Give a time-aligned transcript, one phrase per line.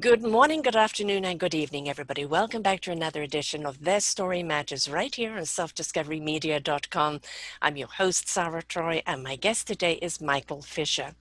[0.00, 2.24] Good morning, good afternoon, and good evening, everybody.
[2.24, 7.20] Welcome back to another edition of Their Story Matters right here on selfdiscoverymedia.com.
[7.60, 11.14] I'm your host, Sarah Troy, and my guest today is Michael Fisher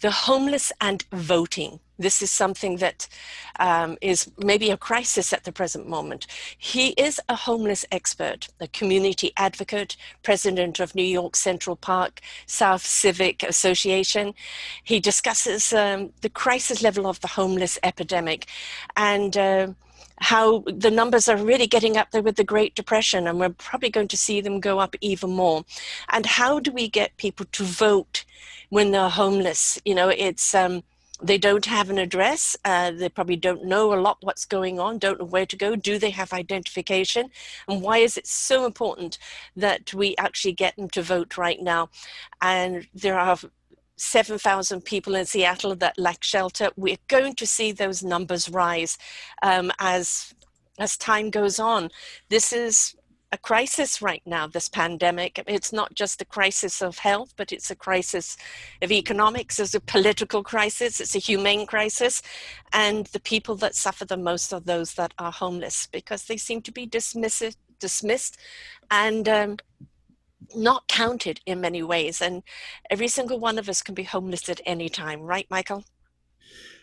[0.00, 1.78] the homeless and voting.
[2.00, 3.06] This is something that
[3.58, 6.26] um, is maybe a crisis at the present moment.
[6.56, 12.84] He is a homeless expert, a community advocate, president of New York Central Park South
[12.84, 14.32] Civic Association.
[14.82, 18.46] He discusses um, the crisis level of the homeless epidemic
[18.96, 19.66] and uh,
[20.20, 23.90] how the numbers are really getting up there with the Great Depression, and we're probably
[23.90, 25.64] going to see them go up even more.
[26.10, 28.24] And how do we get people to vote
[28.70, 29.80] when they're homeless?
[29.84, 30.82] You know, it's um,
[31.22, 32.56] they don't have an address.
[32.64, 35.76] Uh, they probably don't know a lot what's going on, don't know where to go.
[35.76, 37.30] Do they have identification?
[37.68, 39.18] And why is it so important
[39.56, 41.90] that we actually get them to vote right now?
[42.40, 43.36] And there are
[43.96, 46.70] 7,000 people in Seattle that lack shelter.
[46.76, 48.96] We're going to see those numbers rise
[49.42, 50.34] um, as
[50.78, 51.90] as time goes on.
[52.30, 52.96] This is
[53.32, 55.42] a crisis right now, this pandemic.
[55.46, 58.36] It's not just a crisis of health, but it's a crisis
[58.82, 62.22] of economics, it's a political crisis, it's a humane crisis.
[62.72, 66.60] And the people that suffer the most are those that are homeless because they seem
[66.62, 68.36] to be dismissed, dismissed
[68.90, 69.56] and um,
[70.54, 72.20] not counted in many ways.
[72.20, 72.42] And
[72.90, 75.84] every single one of us can be homeless at any time, right, Michael?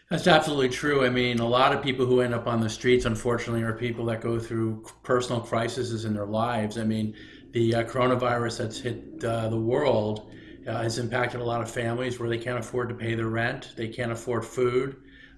[0.10, 1.06] That's absolutely true.
[1.06, 4.06] I mean, a lot of people who end up on the streets, unfortunately, are people
[4.06, 6.78] that go through personal crises in their lives.
[6.78, 7.14] I mean,
[7.52, 10.32] the uh, coronavirus that's hit uh, the world
[10.66, 13.74] uh, has impacted a lot of families where they can't afford to pay their rent,
[13.76, 14.96] they can't afford food,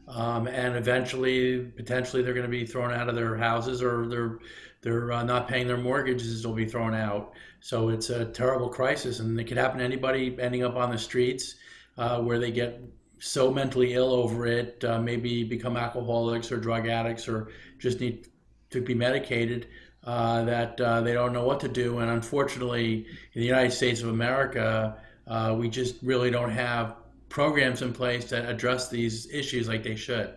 [0.08, 4.40] um, and eventually, potentially, they're going to be thrown out of their houses or they're
[4.82, 7.34] they're uh, not paying their mortgages they'll be thrown out.
[7.60, 10.98] So it's a terrible crisis, and it could happen to anybody ending up on the
[10.98, 11.56] streets
[11.98, 12.82] uh, where they get
[13.20, 18.28] so mentally ill over it, uh, maybe become alcoholics or drug addicts, or just need
[18.70, 19.68] to be medicated.
[20.06, 24.02] Uh, that uh, they don't know what to do, and unfortunately, in the United States
[24.02, 24.98] of America,
[25.28, 26.96] uh, we just really don't have
[27.28, 30.34] programs in place that address these issues like they should.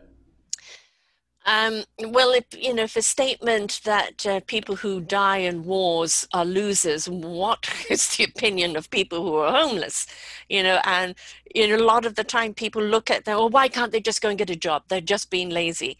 [1.44, 6.26] Um, well, if, you know, if a statement that uh, people who die in wars
[6.32, 10.06] are losers, what is the opinion of people who are homeless?
[10.49, 11.14] You know, and
[11.55, 14.01] you know, a lot of the time people look at them, well, why can't they
[14.01, 14.85] just go and get a job?
[14.89, 15.97] They're just being lazy.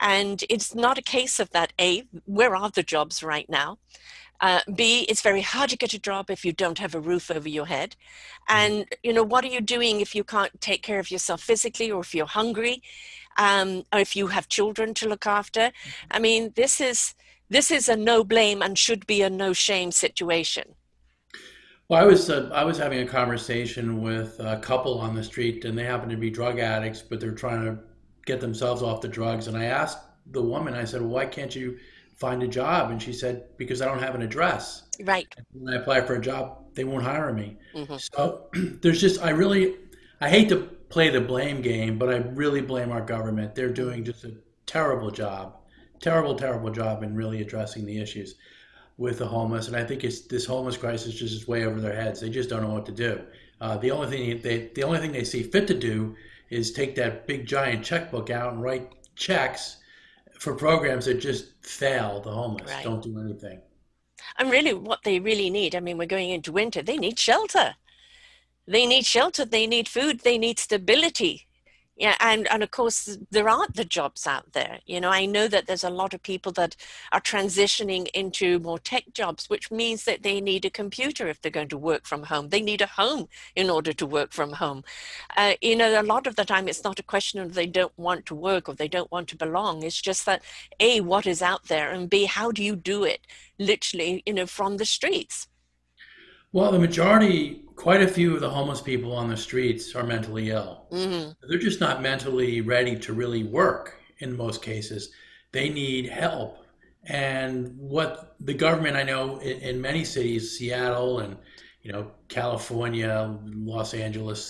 [0.00, 1.72] And it's not a case of that.
[1.80, 3.78] A, where are the jobs right now?
[4.40, 7.30] Uh, B, it's very hard to get a job if you don't have a roof
[7.30, 7.94] over your head.
[8.48, 8.54] Mm.
[8.54, 11.92] And, you know, what are you doing if you can't take care of yourself physically
[11.92, 12.82] or if you're hungry?
[13.36, 15.60] um, or if you have children to look after.
[15.60, 16.06] Mm-hmm.
[16.10, 17.14] I mean, this is
[17.48, 20.74] this is a no blame and should be a no shame situation.
[21.92, 25.66] Well, I was uh, I was having a conversation with a couple on the street,
[25.66, 27.78] and they happen to be drug addicts, but they're trying to
[28.24, 29.46] get themselves off the drugs.
[29.46, 29.98] And I asked
[30.30, 31.78] the woman, I said, well, "Why can't you
[32.16, 35.28] find a job?" And she said, "Because I don't have an address." Right.
[35.36, 37.58] And when I apply for a job, they won't hire me.
[37.74, 37.96] Mm-hmm.
[37.98, 38.46] So
[38.80, 39.76] there's just I really
[40.22, 43.54] I hate to play the blame game, but I really blame our government.
[43.54, 44.32] They're doing just a
[44.64, 45.58] terrible job,
[46.00, 48.36] terrible, terrible job in really addressing the issues
[49.02, 49.66] with the homeless.
[49.68, 52.20] And I think it's this homeless crisis just is way over their heads.
[52.20, 53.20] They just don't know what to do.
[53.60, 56.16] Uh, the only thing they the only thing they see fit to do
[56.50, 59.78] is take that big giant checkbook out and write checks
[60.38, 62.84] for programs that just fail the homeless, right.
[62.84, 63.60] don't do anything.
[64.38, 67.74] And really, what they really need, I mean, we're going into winter, they need shelter
[68.66, 71.46] they need shelter they need food they need stability
[71.96, 75.10] yeah and and of course there aren't the jobs out there you know?
[75.10, 76.76] I know that there's a lot of people that
[77.12, 81.50] are transitioning into more tech jobs which means that they need a computer if they're
[81.50, 82.48] going to work from home.
[82.48, 84.84] They need a home in order to work from home.
[85.36, 87.96] Uh, you know a lot of the time it's not a question of they don't
[87.98, 89.82] want to work or they don't want to belong.
[89.82, 90.42] It's just that
[90.80, 93.20] a what is out there and b how do you do it
[93.58, 95.48] literally you know from the streets?
[96.52, 100.50] Well, the majority, quite a few of the homeless people on the streets are mentally
[100.50, 100.86] ill.
[100.92, 101.32] Mm-hmm.
[101.48, 105.10] They're just not mentally ready to really work in most cases.
[105.50, 106.64] They need help.
[107.06, 111.36] And what the government, I know in, in many cities, Seattle and
[111.82, 114.44] you know California, Los Angeles,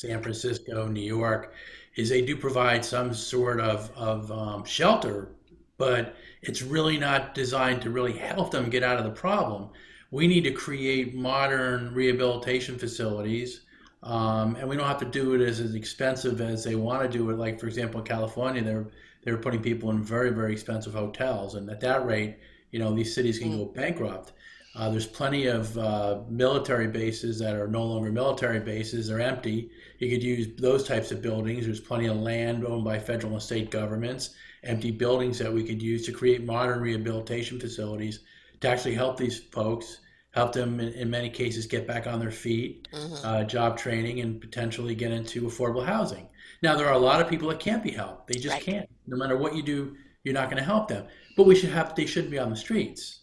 [0.00, 1.52] San Francisco, New York,
[1.96, 5.32] is they do provide some sort of, of um, shelter,
[5.76, 9.68] but it's really not designed to really help them get out of the problem.
[10.10, 13.60] We need to create modern rehabilitation facilities,
[14.02, 17.18] um, and we don't have to do it as, as expensive as they want to
[17.18, 17.36] do it.
[17.36, 18.86] Like, for example, in California, they're,
[19.22, 22.38] they're putting people in very, very expensive hotels, and at that rate,
[22.70, 23.58] you know, these cities can mm.
[23.58, 24.32] go bankrupt.
[24.74, 29.70] Uh, there's plenty of uh, military bases that are no longer military bases; they're empty.
[29.98, 31.66] You could use those types of buildings.
[31.66, 34.30] There's plenty of land owned by federal and state governments,
[34.62, 38.20] empty buildings that we could use to create modern rehabilitation facilities
[38.60, 40.00] to actually help these folks,
[40.30, 43.26] help them in, in many cases get back on their feet, mm-hmm.
[43.26, 46.28] uh, job training, and potentially get into affordable housing.
[46.62, 48.26] Now, there are a lot of people that can't be helped.
[48.26, 48.62] They just right.
[48.62, 48.88] can't.
[49.06, 51.06] No matter what you do, you're not going to help them.
[51.36, 51.94] But we should have.
[51.94, 53.20] They shouldn't be on the streets.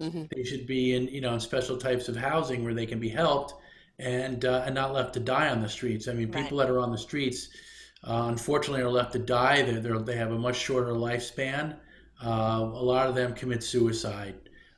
[0.00, 0.24] Mm-hmm.
[0.34, 3.08] They should be in you know in special types of housing where they can be
[3.08, 3.54] helped
[3.98, 6.08] and uh, and not left to die on the streets.
[6.08, 6.42] I mean, right.
[6.42, 7.48] people that are on the streets,
[8.04, 9.62] uh, unfortunately, are left to die.
[9.62, 11.76] They're, they're, they have a much shorter lifespan.
[12.24, 14.34] Uh, a lot of them commit suicide.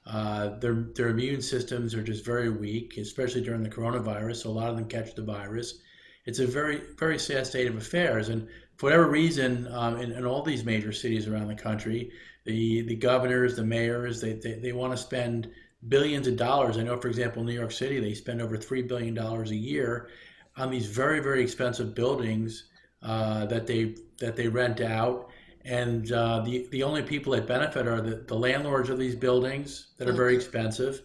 [0.06, 4.36] Uh, their their immune systems are just very weak, especially during the coronavirus.
[4.42, 5.78] So a lot of them catch the virus.
[6.26, 8.46] It's a very very sad state of affairs, and
[8.76, 12.10] for whatever reason, um, in, in all these major cities around the country,
[12.44, 15.50] the the governors, the mayors, they they, they want to spend
[15.88, 16.76] billions of dollars.
[16.76, 20.08] I know, for example, New York City, they spend over three billion dollars a year
[20.56, 22.64] on these very very expensive buildings
[23.02, 25.30] uh, that they that they rent out.
[25.64, 29.88] And uh, the the only people that benefit are the, the landlords of these buildings
[29.96, 31.02] that are very expensive.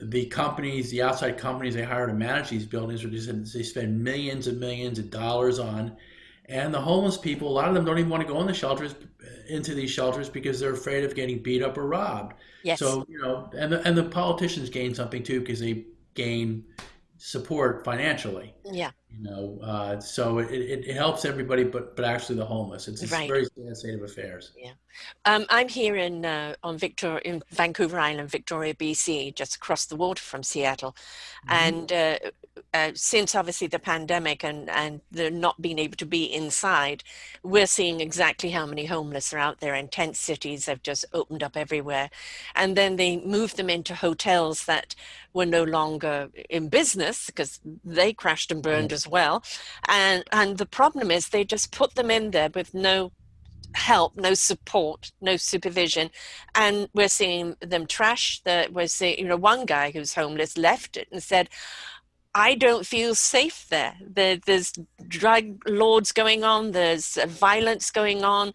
[0.00, 4.46] The companies, the outside companies they hire to manage these buildings, just they spend millions
[4.46, 5.96] and millions of dollars on
[6.50, 8.52] and the homeless people, a lot of them don't even want to go in the
[8.52, 8.96] shelters,
[9.48, 12.34] into these shelters because they're afraid of getting beat up or robbed.
[12.64, 12.80] Yes.
[12.80, 16.64] So you know, and the, and the politicians gain something too because they gain
[17.18, 18.52] support financially.
[18.64, 18.90] Yeah.
[19.16, 22.88] You know, uh, so it, it, it, helps everybody, but but actually the homeless.
[22.88, 23.28] It's, a right.
[23.28, 24.52] very sad state of affairs.
[24.56, 24.72] Yeah.
[25.24, 29.96] Um, I'm here in uh, on Victor in Vancouver Island, Victoria, BC, just across the
[29.96, 30.96] water from Seattle,
[31.46, 31.52] mm-hmm.
[31.52, 32.18] and uh,
[32.72, 37.02] uh, since obviously the pandemic and, and the not being able to be inside,
[37.42, 41.42] we're seeing exactly how many homeless are out there and tent cities have just opened
[41.42, 42.10] up everywhere.
[42.54, 44.94] And then they moved them into hotels that
[45.32, 48.94] were no longer in business because they crashed and burned mm.
[49.00, 49.42] As well.
[49.88, 53.12] And, and the problem is they just put them in there with no
[53.74, 56.10] help, no support, no supervision,
[56.54, 58.40] and we're seeing them trash.
[58.44, 61.48] That we're seeing, you know, one guy who's homeless left it and said,
[62.34, 63.94] I don't feel safe there.
[64.18, 64.36] there.
[64.36, 64.72] There's
[65.20, 68.52] drug lords going on, there's violence going on.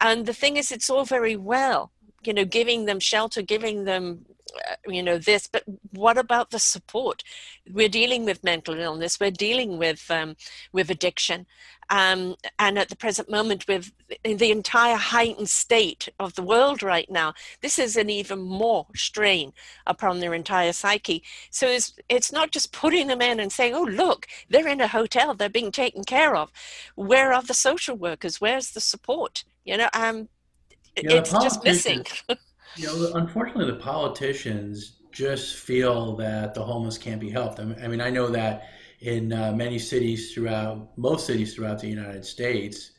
[0.00, 1.92] And the thing is, it's all very well,
[2.26, 4.24] you know, giving them shelter, giving them
[4.54, 7.22] uh, you know this but what about the support?
[7.70, 10.36] We're dealing with mental illness we're dealing with um,
[10.72, 11.46] with addiction
[11.88, 13.92] um, and at the present moment with
[14.24, 17.32] the entire heightened state of the world right now
[17.62, 19.52] this is an even more strain
[19.86, 21.22] upon their entire psyche.
[21.50, 24.88] So it's, it's not just putting them in and saying oh look they're in a
[24.88, 26.50] hotel they're being taken care of.
[26.94, 28.40] Where are the social workers?
[28.40, 29.44] Where's the support?
[29.64, 30.28] You know um,
[30.96, 32.04] yeah, it's just missing
[32.76, 37.60] You know, unfortunately, the politicians just feel that the homeless can't be helped.
[37.60, 42.24] I mean, I, know that in uh, many cities throughout, most cities throughout the United
[42.24, 42.92] States,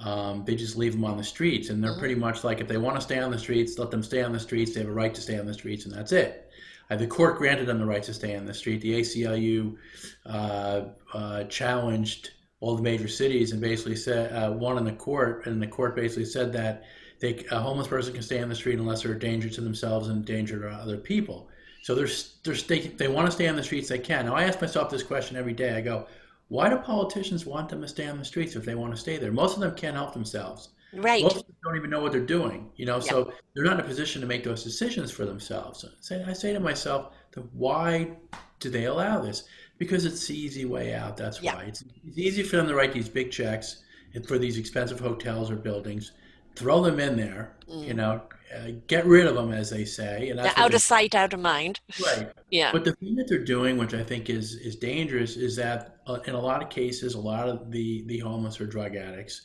[0.00, 2.78] um, they just leave them on the streets, and they're pretty much like if they
[2.78, 4.74] want to stay on the streets, let them stay on the streets.
[4.74, 6.50] They have a right to stay on the streets, and that's it.
[6.90, 8.80] Uh, the court granted them the right to stay on the street.
[8.80, 9.76] The ACLU
[10.26, 10.82] uh,
[11.14, 15.62] uh, challenged all the major cities and basically said uh, won in the court, and
[15.62, 16.84] the court basically said that
[17.20, 20.08] they, a homeless person can stay on the street unless they're a danger to themselves
[20.08, 21.48] and a danger to other people.
[21.82, 22.08] So they're,
[22.44, 24.26] they're they, they want to stay on the streets, they can.
[24.26, 25.74] Now, I ask myself this question every day.
[25.74, 26.06] I go,
[26.48, 29.18] why do politicians want them to stay on the streets if they want to stay
[29.18, 29.32] there?
[29.32, 30.70] Most of them can't help themselves.
[30.92, 31.22] Right.
[31.22, 33.80] Most of them don't even know what they're doing, you know, so they're not in
[33.80, 35.84] a position to make those decisions for themselves.
[36.00, 37.12] So I say to myself,
[37.52, 38.16] why
[38.58, 39.44] do they allow this?
[39.78, 41.16] Because it's the easy way out.
[41.16, 41.64] That's why.
[41.68, 43.84] It's, it's easy for them to write these big checks
[44.26, 46.12] for these expensive hotels or buildings
[46.56, 47.86] throw them in there, mm.
[47.86, 48.22] you know,
[48.54, 50.30] uh, get rid of them, as they say.
[50.30, 51.80] And out of sight, out of mind.
[52.04, 52.30] Right.
[52.50, 52.72] yeah.
[52.72, 56.18] But the thing that they're doing, which I think is is dangerous, is that uh,
[56.26, 59.42] in a lot of cases, a lot of the the homeless are drug addicts,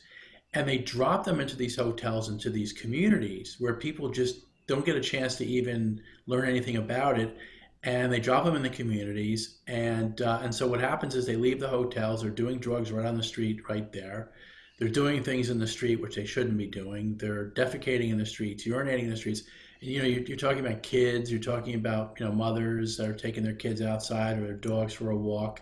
[0.54, 4.96] and they drop them into these hotels, into these communities where people just don't get
[4.96, 7.36] a chance to even learn anything about it.
[7.84, 11.36] And they drop them in the communities, and uh, and so what happens is they
[11.36, 12.22] leave the hotels.
[12.22, 14.32] They're doing drugs right on the street, right there
[14.78, 17.16] they're doing things in the street which they shouldn't be doing.
[17.16, 19.42] They're defecating in the streets, urinating in the streets.
[19.80, 21.30] And, you know, you're, you're, talking about kids.
[21.30, 24.94] You're talking about you know mothers that are taking their kids outside or their dogs
[24.94, 25.60] for a walk,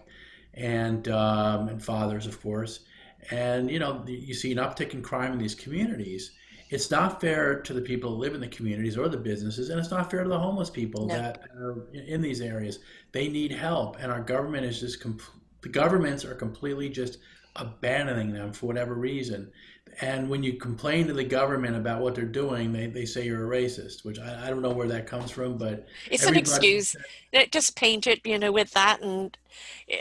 [0.54, 2.80] and um, and fathers, of course.
[3.30, 6.32] and you know you see an uptick in crime in these communities
[6.70, 9.78] it's not fair to the people who live in the communities or the businesses, and
[9.78, 11.14] it's not fair to the homeless people no.
[11.14, 12.80] that are in these areas.
[13.12, 15.04] They need help, and our government is just
[15.60, 17.18] the governments are completely just
[17.56, 19.50] abandoning them for whatever reason.
[20.00, 23.52] And when you complain to the government about what they're doing, they, they say you're
[23.52, 26.96] a racist, which I, I don't know where that comes from, but it's an excuse.
[27.52, 29.36] Just paint it, you know, with that and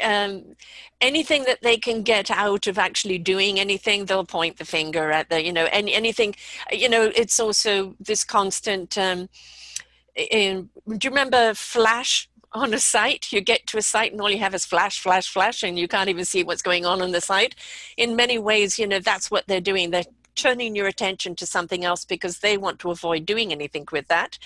[0.01, 0.55] um,
[0.99, 5.29] anything that they can get out of actually doing anything, they'll point the finger at
[5.29, 6.33] the, you know, any, anything,
[6.71, 9.29] you know, it's also this constant, um,
[10.15, 13.31] in, do you remember Flash on a site.
[13.31, 15.87] You get to a site and all you have is flash, flash, flash, and you
[15.87, 17.55] can't even see what's going on on the site.
[17.97, 19.91] In many ways, you know, that's what they're doing.
[19.91, 20.03] They're
[20.35, 24.37] turning your attention to something else because they want to avoid doing anything with that.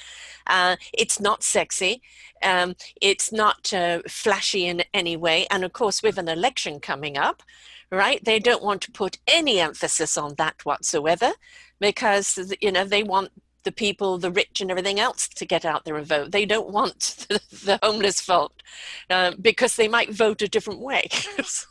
[0.45, 2.01] Uh, it's not sexy.
[2.43, 5.47] Um, it's not uh, flashy in any way.
[5.49, 7.43] And of course, with an election coming up,
[7.91, 11.31] right, they don't want to put any emphasis on that whatsoever
[11.79, 13.31] because, you know, they want
[13.67, 16.31] the people, the rich, and everything else to get out there and vote.
[16.31, 18.63] They don't want the, the homeless vote
[19.09, 21.09] uh, because they might vote a different way.
[21.43, 21.67] so.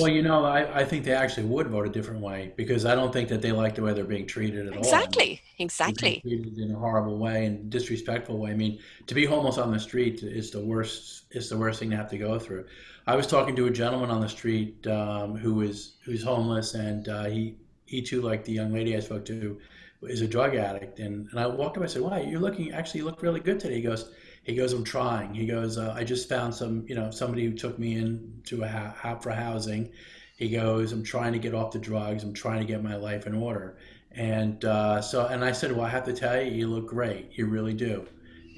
[0.00, 2.94] Well, you know, I, I think they actually would vote a different way because I
[2.94, 5.42] don't think that they like the way they're being treated at exactly.
[5.58, 5.64] all.
[5.66, 6.20] Exactly, exactly.
[6.22, 8.52] Treated in a horrible way and disrespectful way.
[8.52, 11.24] I mean, to be homeless on the street is the worst.
[11.32, 12.64] Is the worst thing to have to go through.
[13.06, 17.06] I was talking to a gentleman on the street um, who is who's homeless, and
[17.10, 19.58] uh, he he too, like the young lady I spoke to,
[20.02, 20.98] is a drug addict.
[20.98, 23.60] And, and I walked up, I said, why, you're looking, actually you look really good
[23.60, 23.76] today.
[23.76, 24.12] He goes,
[24.44, 25.34] he goes, I'm trying.
[25.34, 28.62] He goes, uh, I just found some, you know, somebody who took me in to
[28.62, 29.90] a ha- for housing.
[30.36, 32.22] He goes, I'm trying to get off the drugs.
[32.22, 33.78] I'm trying to get my life in order.
[34.12, 37.30] And uh, so, and I said, well, I have to tell you, you look great.
[37.32, 38.06] You really do.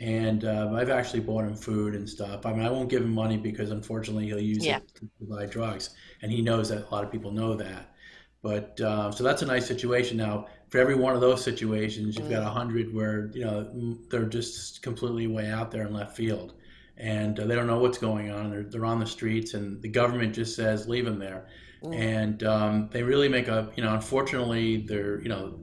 [0.00, 2.46] And uh, I've actually bought him food and stuff.
[2.46, 4.76] I mean, I won't give him money because unfortunately he'll use yeah.
[4.76, 5.90] it to buy drugs.
[6.22, 7.94] And he knows that a lot of people know that.
[8.42, 10.16] But uh, so that's a nice situation.
[10.16, 14.26] Now, for every one of those situations, you've got a hundred where you know they're
[14.26, 16.54] just completely way out there in left field,
[16.96, 18.50] and uh, they don't know what's going on.
[18.50, 21.48] They're they're on the streets, and the government just says leave them there,
[21.82, 21.98] mm.
[21.98, 23.94] and um, they really make a you know.
[23.94, 25.58] Unfortunately, they're you know.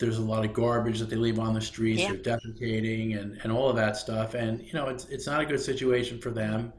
[0.00, 2.00] There's a lot of garbage that they leave on the streets.
[2.00, 2.14] Yeah.
[2.14, 4.34] They're defecating and, and all of that stuff.
[4.34, 6.72] And, you know, it's, it's not a good situation for them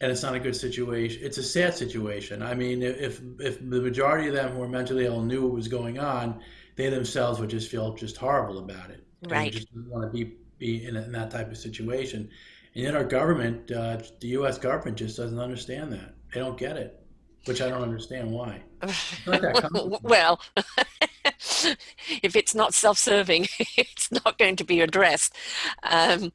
[0.00, 1.20] and it's not a good situation.
[1.22, 2.42] It's a sad situation.
[2.42, 5.68] I mean, if if the majority of them who are mentally ill knew what was
[5.68, 6.40] going on,
[6.76, 9.04] they themselves would just feel just horrible about it.
[9.28, 9.52] Right.
[9.52, 12.28] They just want to be be in, a, in, that type of situation.
[12.74, 14.58] And yet our government, uh, the U.S.
[14.58, 16.14] government, just doesn't understand that.
[16.32, 17.02] They don't get it,
[17.46, 18.62] which I don't understand why.
[20.02, 20.40] well,
[22.22, 25.34] if it's not self-serving, it's not going to be addressed.
[25.82, 26.32] Um,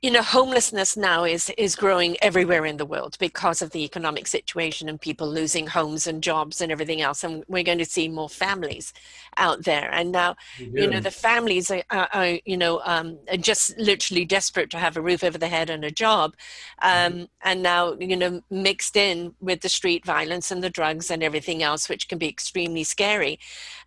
[0.00, 4.26] you know homelessness now is is growing everywhere in the world because of the economic
[4.26, 8.08] situation and people losing homes and jobs and everything else and we're going to see
[8.08, 8.92] more families
[9.36, 10.82] out there and now yeah.
[10.82, 14.78] you know the families are, are, are you know um, are just literally desperate to
[14.78, 16.34] have a roof over their head and a job
[16.80, 17.24] um, mm-hmm.
[17.42, 21.62] and now you know mixed in with the street violence and the drugs and everything
[21.62, 23.38] else which can be extremely scary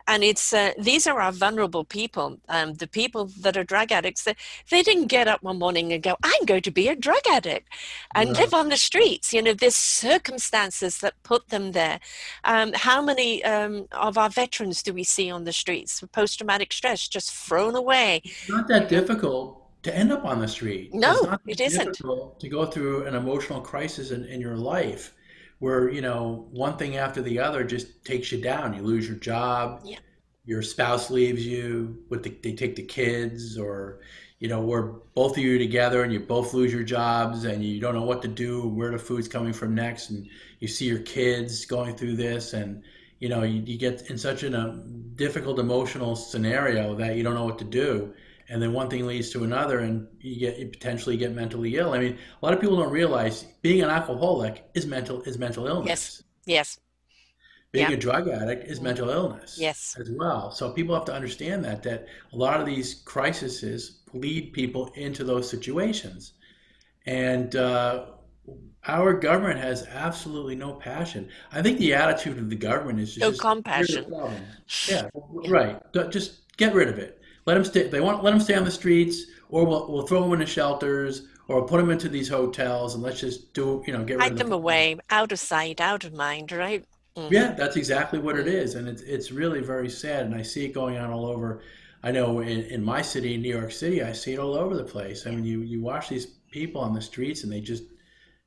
[0.07, 4.23] and it's uh, these are our vulnerable people um, the people that are drug addicts
[4.23, 4.35] they,
[4.69, 7.69] they didn't get up one morning and go i'm going to be a drug addict
[8.13, 9.33] and live on the streets.
[9.33, 11.99] You know there's circumstances that put them there.
[12.43, 17.07] Um, how many um, of our veterans do we see on the streets post-traumatic stress
[17.07, 18.21] just thrown away?
[18.23, 20.93] It's not that difficult to end up on the street.
[20.93, 21.95] No it's not it isn't.
[21.95, 25.13] to go through an emotional crisis in, in your life
[25.59, 28.73] where you know one thing after the other just takes you down.
[28.73, 29.81] You lose your job.
[29.83, 29.97] Yeah.
[30.45, 32.03] Your spouse leaves you.
[32.09, 34.01] With the, they take the kids, or
[34.39, 34.83] you know, where
[35.15, 38.21] both of you together and you both lose your jobs and you don't know what
[38.21, 40.27] to do, where the food's coming from next, and
[40.59, 42.83] you see your kids going through this, and
[43.19, 44.83] you know, you, you get in such a um,
[45.15, 48.13] difficult emotional scenario that you don't know what to do
[48.49, 51.93] and then one thing leads to another and you get you potentially get mentally ill
[51.93, 55.67] i mean a lot of people don't realize being an alcoholic is mental is mental
[55.67, 56.79] illness yes yes
[57.71, 57.95] being yeah.
[57.95, 61.83] a drug addict is mental illness yes as well so people have to understand that
[61.83, 66.33] that a lot of these crises lead people into those situations
[67.05, 68.05] and uh,
[68.87, 71.29] our government has absolutely no passion.
[71.51, 74.05] I think the attitude of the government is just no compassion.
[74.87, 75.07] Yeah,
[75.41, 76.11] yeah, right.
[76.11, 77.21] Just get rid of it.
[77.45, 77.87] Let them stay.
[77.87, 81.27] They want let them stay on the streets, or we'll, we'll throw them into shelters,
[81.47, 84.37] or put them into these hotels, and let's just do you know get rid hide
[84.37, 86.83] them, them away, out of sight, out of mind, right?
[87.15, 87.33] Mm-hmm.
[87.33, 90.65] Yeah, that's exactly what it is, and it's it's really very sad, and I see
[90.65, 91.61] it going on all over.
[92.03, 94.83] I know in, in my city, New York City, I see it all over the
[94.83, 95.25] place.
[95.25, 97.83] I mean, you you watch these people on the streets, and they just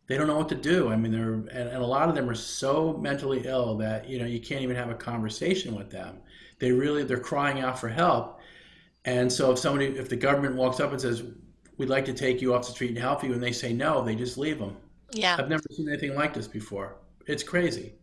[0.08, 0.90] they don't know what to do.
[0.90, 4.18] I mean, they're and, and a lot of them are so mentally ill that you
[4.18, 6.18] know you can't even have a conversation with them.
[6.58, 8.37] They really they're crying out for help.
[9.08, 11.22] And so if somebody if the government walks up and says,
[11.78, 14.04] "We'd like to take you off the street and help you," and they say no,
[14.04, 14.76] they just leave them.
[15.12, 15.36] Yeah.
[15.38, 16.96] I've never seen anything like this before.
[17.26, 17.94] It's crazy.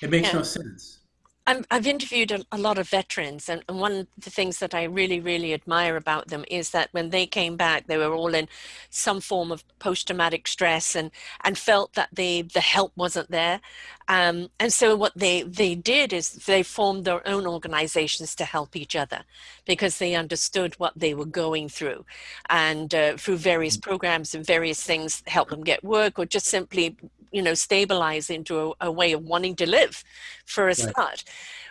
[0.00, 0.36] It makes Yeah.
[0.38, 1.00] no sense.
[1.48, 4.74] I'm, I've interviewed a, a lot of veterans, and, and one of the things that
[4.74, 8.34] I really, really admire about them is that when they came back, they were all
[8.34, 8.48] in
[8.90, 11.10] some form of post-traumatic stress and
[11.44, 13.60] and felt that the the help wasn't there.
[14.08, 18.74] Um, and so what they they did is they formed their own organizations to help
[18.74, 19.22] each other
[19.66, 22.04] because they understood what they were going through,
[22.48, 26.96] and uh, through various programs and various things, help them get work or just simply
[27.32, 30.04] you know stabilize into a, a way of wanting to live
[30.44, 31.24] for a start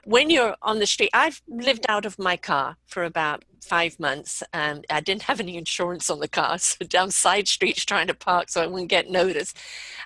[0.06, 4.44] when you're on the street i've lived out of my car for about five months
[4.54, 8.14] and i didn't have any insurance on the car so down side streets trying to
[8.14, 9.58] park so i wouldn't get noticed.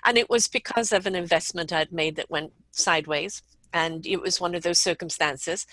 [0.04, 3.42] And it was because of an investment i'd made that went sideways
[3.72, 5.66] and it was one of those circumstances.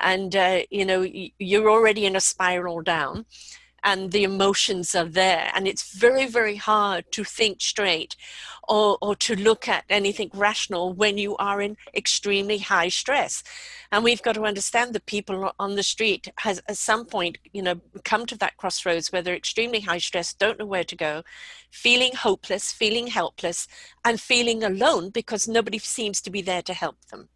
[0.00, 1.06] And uh, you know
[1.38, 3.26] you're already in a spiral down
[3.84, 5.50] and the emotions are there.
[5.54, 8.16] And it's very very hard to think straight
[8.68, 13.42] or, or to look at anything rational when you are in extremely high stress.
[13.90, 17.62] And we've got to understand that people on the street has at some point you
[17.62, 21.22] know come to that crossroads where they're extremely high stress don't know where to go
[21.70, 23.68] feeling hopeless feeling helpless
[24.04, 27.28] and feeling alone because nobody seems to be there to help them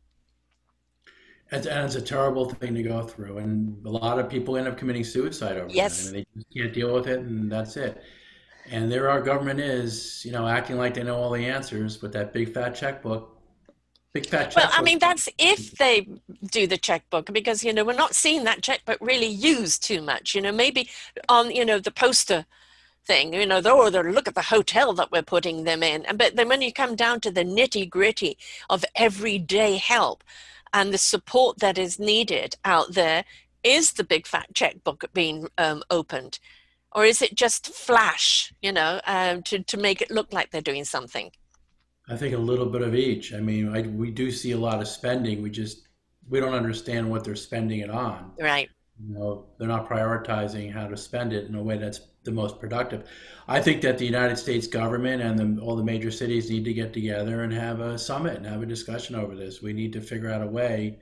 [1.52, 3.38] And, and it's a terrible thing to go through.
[3.38, 5.70] And a lot of people end up committing suicide over.
[5.70, 8.02] I yes mean, they just can't deal with it, and that's it.
[8.68, 12.10] And there our government is, you know, acting like they know all the answers, but
[12.12, 13.36] that big fat checkbook,
[14.16, 16.08] big fat well i mean that's if they
[16.50, 20.34] do the checkbook because you know we're not seeing that checkbook really used too much
[20.34, 20.88] you know maybe
[21.28, 22.46] on you know the poster
[23.04, 26.16] thing you know or they're, look at the hotel that we're putting them in and
[26.16, 28.38] but then when you come down to the nitty gritty
[28.70, 30.24] of everyday help
[30.73, 33.24] and the support that is needed out there
[33.62, 36.38] is the big fat checkbook being um, opened
[36.92, 40.61] or is it just flash you know um, to, to make it look like they're
[40.61, 41.31] doing something
[42.09, 43.35] I think a little bit of each.
[43.35, 45.42] I mean, I, we do see a lot of spending.
[45.42, 45.88] We just
[46.29, 48.33] we don't understand what they're spending it on.
[48.40, 48.68] right
[49.00, 52.60] You know, they're not prioritizing how to spend it in a way that's the most
[52.60, 53.08] productive.
[53.48, 56.74] I think that the United States government and the, all the major cities need to
[56.74, 59.62] get together and have a summit and have a discussion over this.
[59.62, 60.98] We need to figure out a way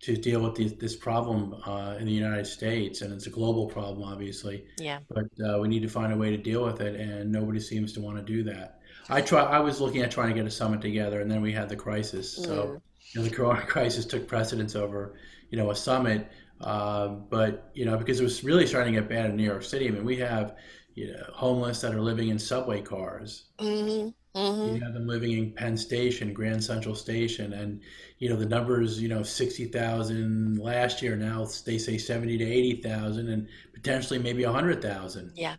[0.00, 3.66] to deal with the, this problem uh, in the United States, and it's a global
[3.66, 4.64] problem, obviously.
[4.78, 7.60] yeah But uh, we need to find a way to deal with it, and nobody
[7.60, 8.80] seems to want to do that.
[9.08, 9.42] I try.
[9.44, 11.76] I was looking at trying to get a summit together, and then we had the
[11.76, 12.30] crisis.
[12.30, 12.80] So Mm.
[13.12, 15.14] you know, the corona crisis took precedence over,
[15.50, 16.28] you know, a summit.
[16.60, 19.62] Um, but you know, because it was really starting to get bad in New York
[19.62, 19.88] City.
[19.88, 20.56] I mean, we have
[20.94, 23.46] you know homeless that are living in subway cars.
[23.58, 27.80] hmm hmm You have them living in Penn Station, Grand Central Station, and
[28.18, 29.00] you know the numbers.
[29.00, 31.14] You know, sixty thousand last year.
[31.16, 35.56] Now they say seventy to eighty thousand, and potentially maybe a hundred thousand yeah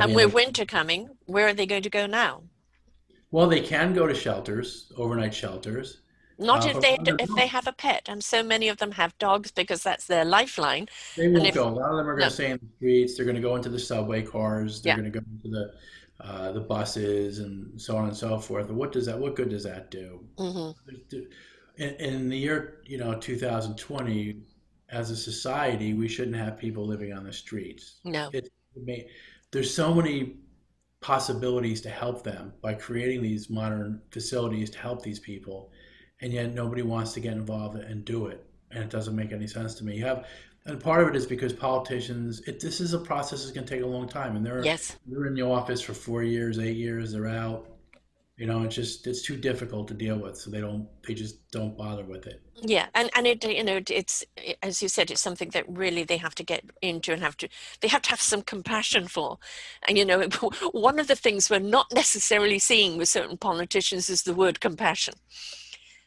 [0.00, 2.42] And with winter coming, where are they going to go now?
[3.30, 6.02] Well, they can go to shelters, overnight shelters.
[6.38, 9.16] Not Uh, if they if they have a pet, and so many of them have
[9.18, 10.88] dogs because that's their lifeline.
[11.16, 11.68] They won't if go.
[11.68, 13.16] A lot of them are going no, to stay in the streets.
[13.16, 14.82] They're going to go into the subway cars.
[14.82, 15.74] They're yeah, going to go into the
[16.24, 18.70] uh, the buses and so on and so forth.
[18.70, 19.18] What does that?
[19.18, 20.24] What good does that do?
[20.38, 20.70] hmm
[21.76, 24.42] In, in the year you know 2020,
[24.90, 28.00] as a society, we shouldn't have people living on the streets.
[28.04, 29.08] no, It, it may,
[29.52, 30.36] there's so many
[31.00, 35.70] possibilities to help them by creating these modern facilities to help these people,
[36.20, 39.46] and yet nobody wants to get involved and do it, and it doesn't make any
[39.46, 39.96] sense to me.
[39.96, 40.26] You have,
[40.66, 42.40] and part of it is because politicians.
[42.46, 44.96] It, this is a process that's going to take a long time, and they're yes,
[45.06, 47.70] they're in the office for four years, eight years, they're out.
[48.36, 51.50] You know, it's just it's too difficult to deal with, so they don't they just
[51.50, 52.40] don't bother with it.
[52.54, 54.24] yeah, and and it you know it's
[54.62, 57.48] as you said, it's something that really they have to get into and have to
[57.80, 59.38] they have to have some compassion for,
[59.88, 60.22] and you know
[60.72, 65.14] one of the things we're not necessarily seeing with certain politicians is the word compassion.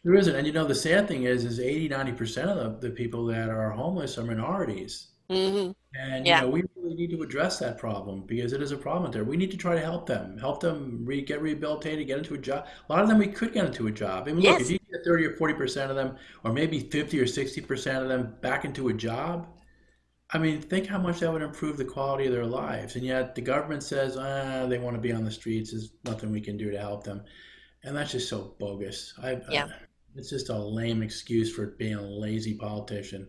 [0.03, 2.89] There isn't, and you know the sad thing is, is 80, 90 percent of the,
[2.89, 5.09] the people that are homeless are minorities.
[5.29, 8.77] hmm And you know, we really need to address that problem because it is a
[8.77, 9.23] problem out there.
[9.23, 12.37] We need to try to help them, help them re- get rehabilitated, get into a
[12.37, 12.67] job.
[12.89, 14.27] A lot of them we could get into a job.
[14.27, 17.19] I mean, look, if you get 30 or 40 percent of them, or maybe 50
[17.19, 19.47] or 60 percent of them back into a job,
[20.31, 22.95] I mean, think how much that would improve the quality of their lives.
[22.95, 25.71] And yet the government says, ah, they want to be on the streets.
[25.71, 27.23] There's nothing we can do to help them.
[27.83, 29.13] And that's just so bogus.
[29.21, 29.67] I, I, yeah.
[30.15, 33.27] It's just a lame excuse for being a lazy politician.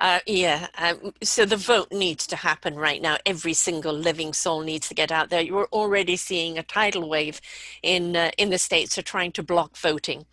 [0.00, 3.18] Uh, yeah, um, so the vote needs to happen right now.
[3.26, 5.42] Every single living soul needs to get out there.
[5.42, 7.40] You're already seeing a tidal wave
[7.82, 10.24] in uh, in the states are trying to block voting.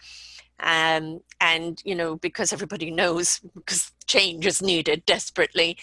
[0.59, 5.77] Um, and you know because everybody knows because change is needed desperately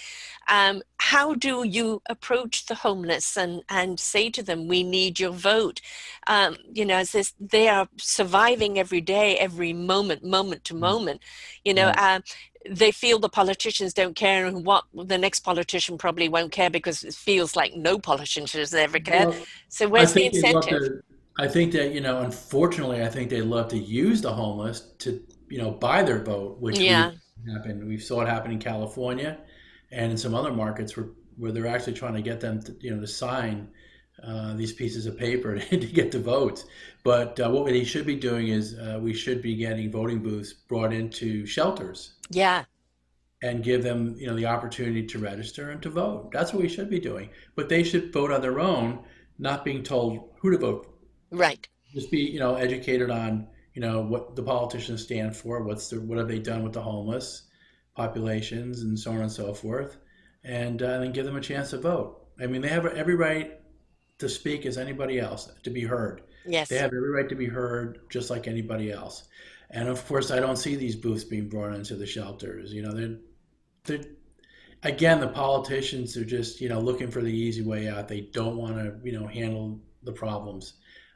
[0.49, 5.33] um, how do you approach the homeless and and say to them we need your
[5.33, 5.81] vote
[6.27, 10.81] um, you know as this they are surviving every day every moment moment to mm.
[10.81, 11.21] moment
[11.65, 12.15] you know yeah.
[12.15, 12.23] Um,
[12.67, 17.05] they feel the politicians don't care and what the next politician probably won't care because
[17.05, 21.03] it feels like no politicians ever care well, so where's the incentive
[21.39, 25.21] I think that you know, unfortunately, I think they love to use the homeless to
[25.49, 27.13] you know buy their vote, which yeah.
[27.53, 27.87] happened.
[27.87, 29.39] We saw it happen in California,
[29.95, 32.95] and in some other markets where where they're actually trying to get them to you
[32.95, 33.69] know to sign
[34.23, 36.65] uh, these pieces of paper to get the votes.
[37.03, 40.53] But uh, what we should be doing is uh, we should be getting voting booths
[40.53, 42.15] brought into shelters.
[42.31, 42.65] Yeah.
[43.43, 46.31] And give them, you know, the opportunity to register and to vote.
[46.33, 47.29] That's what we should be doing.
[47.57, 49.01] But they should vote on their own,
[49.39, 50.95] not being told who to vote
[51.31, 51.69] Right.
[51.93, 56.01] Just be, you know, educated on, you know, what the politicians stand for, what's the,
[56.01, 57.43] what have they done with the homeless
[57.97, 59.97] populations, and so on and so forth,
[60.45, 62.27] and uh, then give them a chance to vote.
[62.41, 63.61] I mean, they have every right
[64.19, 66.23] to speak as anybody else, to be heard.
[66.47, 66.69] Yes.
[66.69, 69.29] They have every right to be heard just like anybody else.
[69.71, 72.73] And of course, I don't see these booths being brought into the shelters.
[72.73, 73.17] You know, they're,
[73.85, 74.05] they're
[74.85, 78.07] again, the politicians are just, you know, looking for the easy way out.
[78.07, 80.75] They don't want to, you know, handle the problems.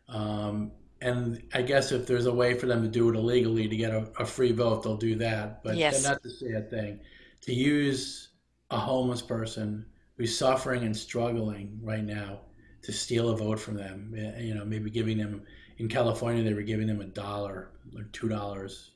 [0.08, 3.76] Um, and I guess if there's a way for them to do it illegally to
[3.76, 5.62] get a, a free vote, they'll do that.
[5.62, 6.02] But yes.
[6.02, 7.00] that's the sad thing.
[7.42, 8.30] To use
[8.70, 12.40] a homeless person who's suffering and struggling right now
[12.82, 15.42] to steal a vote from them, eh, you know, maybe giving them
[15.78, 18.92] in California they were giving them a dollar or two dollars,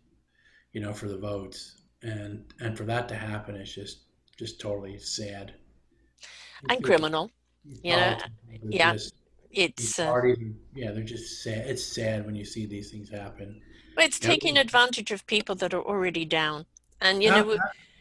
[0.72, 4.98] you know, for the votes, and and for that to happen is just just totally
[4.98, 5.54] sad
[6.68, 7.30] and criminal.
[7.64, 8.16] You know,
[8.64, 8.92] yeah.
[8.94, 9.14] Just,
[9.52, 10.22] it's uh,
[10.74, 13.60] yeah they're just sad it's sad when you see these things happen.
[13.98, 16.66] It's taking advantage of people that are already down.
[17.00, 17.58] And you know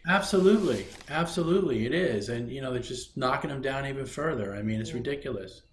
[0.07, 2.29] absolutely absolutely it is.
[2.29, 4.55] And you know they're just knocking them down even further.
[4.55, 4.97] I mean it's yeah.
[4.97, 5.63] ridiculous.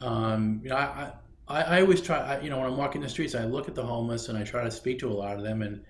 [0.00, 1.12] Um you know i
[1.48, 3.74] I, I always try, I, you know, when I'm walking the streets, I look at
[3.74, 5.84] the homeless and I try to speak to a lot of them, and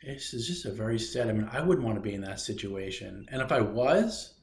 [0.00, 1.28] it's just a very sad.
[1.28, 4.34] I mean, I wouldn't want to be in that situation, and if I was,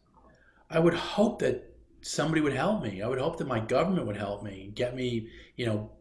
[0.70, 1.64] I would hope that
[2.02, 3.02] somebody would help me.
[3.02, 5.92] I would hope that my government would help me, get me, you know,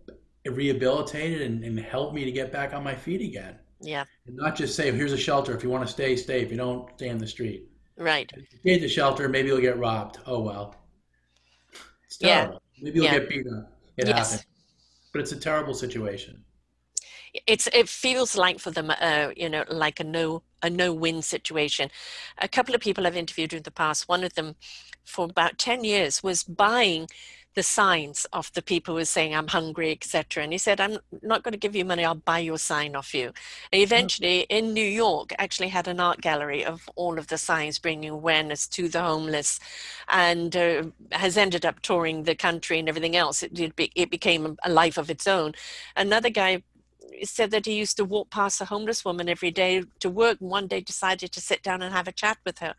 [0.46, 3.56] rehabilitated and, and help me to get back on my feet again.
[3.80, 4.04] Yeah.
[4.26, 5.54] And not just say, here's a shelter.
[5.56, 6.42] If you want to stay, stay.
[6.42, 7.68] If you don't, stay in the street.
[7.96, 8.30] Right.
[8.34, 10.18] If you stay at the shelter, maybe you'll get robbed.
[10.26, 10.76] Oh, well.
[12.04, 12.54] It's terrible.
[12.54, 12.84] Yeah.
[12.84, 13.18] Maybe you'll yeah.
[13.18, 13.72] get beat up.
[13.96, 14.32] It yes.
[14.32, 14.46] happens.
[15.12, 16.44] But it's a terrible situation
[17.46, 21.22] it's it feels like for them uh, you know like a no a no win
[21.22, 21.90] situation
[22.38, 24.56] a couple of people i've interviewed in the past one of them
[25.08, 27.08] for about 10 years was buying
[27.54, 30.98] the signs of the people who were saying i'm hungry etc and he said i'm
[31.22, 33.32] not going to give you money i'll buy your sign off you.
[33.72, 37.78] And eventually in new york actually had an art gallery of all of the signs
[37.78, 39.58] bringing awareness to the homeless
[40.08, 43.42] and uh, has ended up touring the country and everything else.
[43.42, 45.54] It, it, be, it became a life of its own.
[45.96, 46.62] Another guy
[47.24, 50.50] said that he used to walk past a homeless woman every day to work and
[50.50, 52.74] one day decided to sit down and have a chat with her.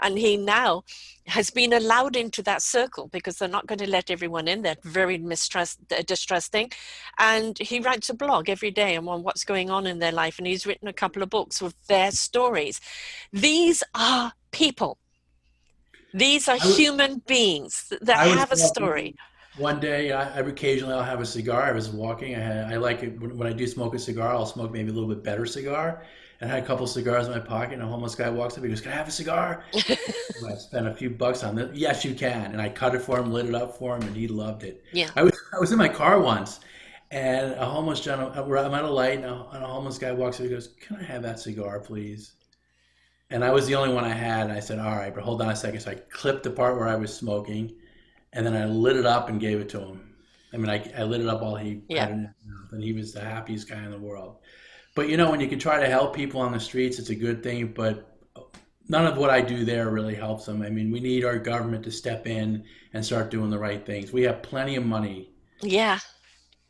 [0.00, 0.84] And he now
[1.26, 4.62] has been allowed into that circle because they're not going to let everyone in.
[4.62, 6.72] They're very mistrust distrusting
[7.18, 10.46] and he writes a blog every day on what's going on in their life and
[10.46, 12.80] he's written a couple of books with their stories.
[13.32, 14.98] These are people.
[16.12, 19.16] These are human beings that have a story
[19.56, 21.62] one day, I, I, occasionally I'll have a cigar.
[21.62, 22.34] I was walking.
[22.34, 24.32] I, had, I like it when, when, I do smoke a cigar.
[24.32, 26.02] I'll smoke maybe a little bit better cigar.
[26.40, 27.74] And I had a couple cigars in my pocket.
[27.74, 28.64] And a homeless guy walks up.
[28.64, 31.74] He goes, "Can I have a cigar?" I spent a few bucks on it.
[31.74, 32.52] Yes, you can.
[32.52, 34.82] And I cut it for him, lit it up for him, and he loved it.
[34.92, 35.10] Yeah.
[35.14, 36.60] I was I was in my car once,
[37.12, 38.36] and a homeless gentleman.
[38.36, 40.44] Uh, I'm at a light, and a, and a homeless guy walks up.
[40.44, 42.32] He goes, "Can I have that cigar, please?"
[43.30, 44.48] And I was the only one I had.
[44.48, 45.80] And I said, "All right, but hold on a second.
[45.80, 47.76] So I clipped the part where I was smoking
[48.34, 50.14] and then I lit it up and gave it to him.
[50.52, 52.00] I mean, I, I lit it up while he yeah.
[52.00, 54.36] had it in his mouth, and he was the happiest guy in the world.
[54.94, 57.14] But you know, when you can try to help people on the streets, it's a
[57.14, 57.68] good thing.
[57.68, 58.14] But
[58.88, 60.62] none of what I do there really helps them.
[60.62, 64.12] I mean, we need our government to step in and start doing the right things.
[64.12, 65.30] We have plenty of money.
[65.60, 65.98] Yeah.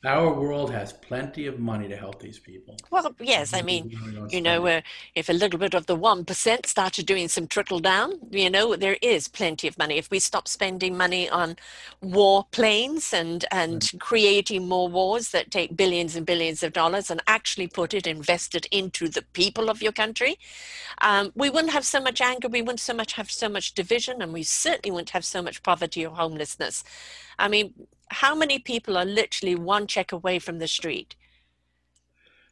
[0.05, 2.77] Our world has plenty of money to help these people.
[2.91, 3.91] Well, yes, I mean,
[4.29, 4.81] you know, uh,
[5.15, 8.99] if a little bit of the 1% started doing some trickle down, you know, there
[9.01, 9.97] is plenty of money.
[9.97, 11.57] If we stop spending money on
[12.03, 14.01] war planes and, and right.
[14.01, 18.67] creating more wars that take billions and billions of dollars and actually put it invested
[18.71, 20.39] into the people of your country,
[21.01, 24.21] um, we wouldn't have so much anger, we wouldn't so much have so much division,
[24.21, 26.85] and we certainly wouldn't have so much poverty or homelessness.
[27.39, 27.75] I mean,
[28.09, 31.17] how many people are literally one check away from the street?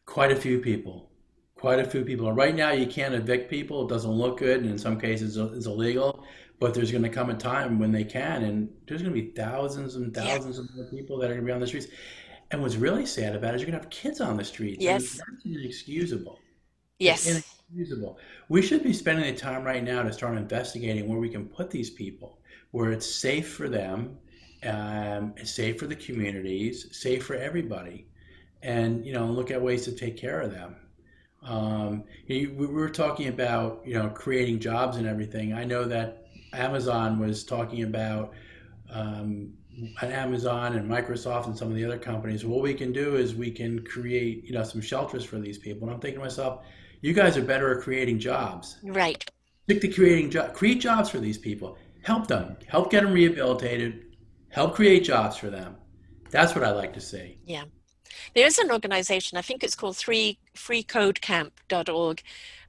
[0.07, 1.11] Quite a few people.
[1.55, 2.33] Quite a few people.
[2.33, 3.85] Right now, you can't evict people.
[3.85, 6.25] It doesn't look good, and in some cases, it's illegal.
[6.59, 9.31] But there's going to come a time when they can, and there's going to be
[9.31, 10.83] thousands and thousands yeah.
[10.83, 11.87] of people that are going to be on the streets.
[12.51, 14.83] And what's really sad about it is you're going to have kids on the streets.
[14.83, 15.15] Yes.
[15.15, 16.39] that's inexcusable.
[16.99, 17.27] Yes.
[17.27, 18.19] It's inexcusable.
[18.49, 21.71] We should be spending the time right now to start investigating where we can put
[21.71, 22.39] these people,
[22.73, 24.19] where it's safe for them
[24.65, 28.07] um, safe for the communities, safe for everybody,
[28.63, 30.77] and you know look at ways to take care of them.
[31.43, 35.53] Um, we were talking about you know creating jobs and everything.
[35.53, 38.33] I know that Amazon was talking about
[38.91, 39.53] um,
[40.03, 42.45] Amazon and Microsoft and some of the other companies.
[42.45, 45.89] What we can do is we can create you know some shelters for these people.
[45.89, 46.65] And I'm thinking to myself,
[47.01, 48.77] you guys are better at creating jobs.
[48.85, 49.25] Right.
[49.65, 50.57] Stick to creating jobs.
[50.57, 51.77] Create jobs for these people.
[52.03, 52.57] Help them.
[52.67, 54.12] Help get them rehabilitated
[54.53, 55.77] help create jobs for them.
[56.31, 57.39] That's what I like to see.
[57.45, 57.65] Yeah.
[58.35, 62.23] There's an organization, I think it's called Free, freecodecamp.org.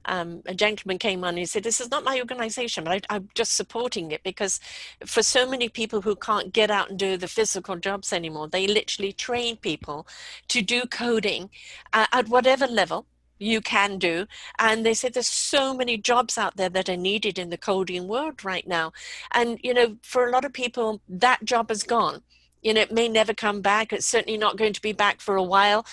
[0.06, 3.16] Um, a gentleman came on and he said, This is not my organization, but I,
[3.16, 4.60] am just supporting it because
[5.06, 8.66] for so many people who can't get out and do the physical jobs anymore, they
[8.66, 10.06] literally train people
[10.48, 11.48] to do coding
[11.94, 13.06] uh, at whatever level
[13.44, 14.26] you can do.
[14.58, 18.08] And they said there's so many jobs out there that are needed in the coding
[18.08, 18.92] world right now.
[19.32, 22.22] And, you know, for a lot of people, that job is gone.
[22.62, 23.92] You know, it may never come back.
[23.92, 25.84] It's certainly not going to be back for a while.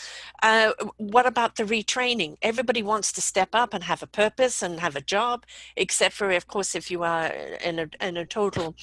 [0.42, 2.38] Uh, what about the retraining?
[2.42, 6.32] Everybody wants to step up and have a purpose and have a job, except for,
[6.32, 8.76] of course, if you are in a, in a total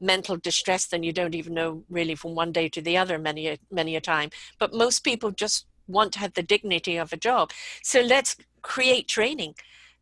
[0.00, 3.58] mental distress, then you don't even know really from one day to the other many
[3.70, 4.30] many a time.
[4.58, 7.52] But most people just want to have the dignity of a job.
[7.82, 9.54] So let's create training.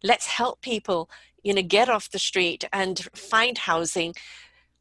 [0.02, 1.08] Let's help people,
[1.42, 4.14] you know, get off the street and find housing.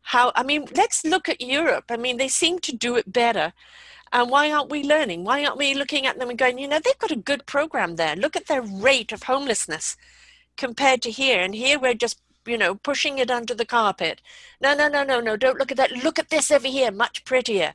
[0.01, 1.85] How, I mean, let's look at Europe.
[1.89, 3.53] I mean, they seem to do it better.
[4.11, 5.23] And why aren't we learning?
[5.23, 7.95] Why aren't we looking at them and going, you know, they've got a good program
[7.95, 8.15] there.
[8.15, 9.97] Look at their rate of homelessness
[10.55, 11.41] compared to here.
[11.41, 14.21] And here we're just, you know, pushing it under the carpet.
[14.61, 15.91] No, no, no, no, no, don't look at that.
[15.91, 17.73] Look at this over here, much prettier.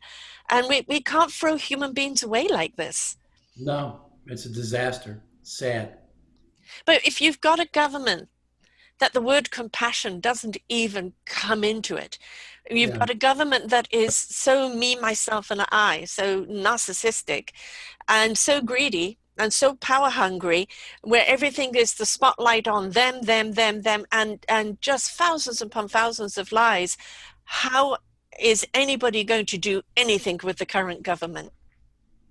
[0.48, 3.17] And we, we can't throw human beings away like this.
[3.58, 5.22] No, it's a disaster.
[5.42, 5.98] Sad.
[6.84, 8.28] But if you've got a government
[8.98, 12.18] that the word compassion doesn't even come into it,
[12.70, 12.98] you've yeah.
[12.98, 17.50] got a government that is so me, myself, and I, so narcissistic
[18.06, 20.68] and so greedy and so power hungry
[21.02, 25.86] where everything is the spotlight on them them them them and and just thousands upon
[25.88, 26.96] thousands of lies
[27.44, 27.96] how
[28.40, 31.52] is anybody going to do anything with the current government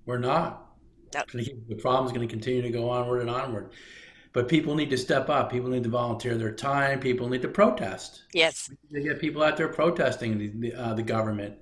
[0.05, 0.66] we're not
[1.33, 3.71] the problem is going to continue to go onward and onward.
[4.33, 5.51] But people need to step up.
[5.51, 6.99] People need to volunteer their time.
[6.99, 8.23] People need to protest.
[8.33, 8.69] Yes.
[8.91, 11.55] They get people out there protesting the, the, uh, the government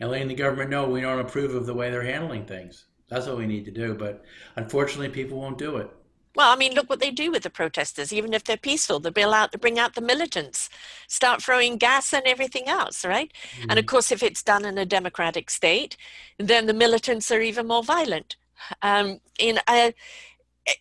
[0.00, 2.86] and letting the government know we don't approve of the way they're handling things.
[3.08, 3.94] That's what we need to do.
[3.94, 4.24] But
[4.56, 5.90] unfortunately, people won't do it.
[6.34, 8.12] Well, I mean, look what they do with the protesters.
[8.12, 10.70] Even if they're peaceful, they bill out bring out the militants,
[11.06, 13.30] start throwing gas and everything else, right?
[13.60, 13.66] Mm.
[13.70, 15.96] And of course, if it's done in a democratic state,
[16.38, 18.36] then the militants are even more violent.
[18.82, 19.94] Um, in a,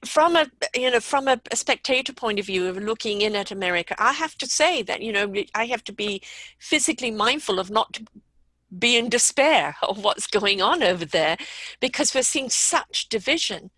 [0.05, 3.51] from a you know from a, a, spectator point of view of looking in at
[3.51, 6.21] America, I have to say that you know I have to be
[6.59, 8.05] physically mindful of not to
[8.77, 11.35] be in despair of what's going on over there
[11.79, 13.71] because we're seeing such division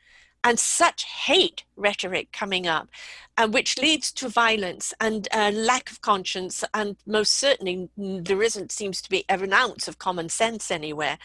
[0.44, 2.90] and such hate rhetoric coming up,
[3.38, 6.64] uh, which leads to violence and uh, lack of conscience.
[6.74, 11.18] And most certainly, there isn't, seems to be an ounce of common sense anywhere.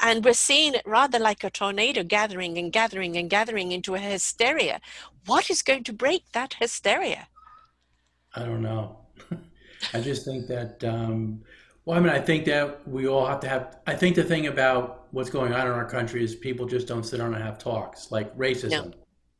[0.00, 3.98] And we're seeing it rather like a tornado gathering and gathering and gathering into a
[3.98, 4.80] hysteria.
[5.26, 7.28] What is going to break that hysteria?
[8.34, 8.98] I don't know.
[9.92, 11.42] I just think that um,
[11.84, 13.78] well, I mean, I think that we all have to have.
[13.86, 17.04] I think the thing about what's going on in our country is people just don't
[17.04, 18.70] sit down and have talks, like racism.
[18.70, 18.92] No.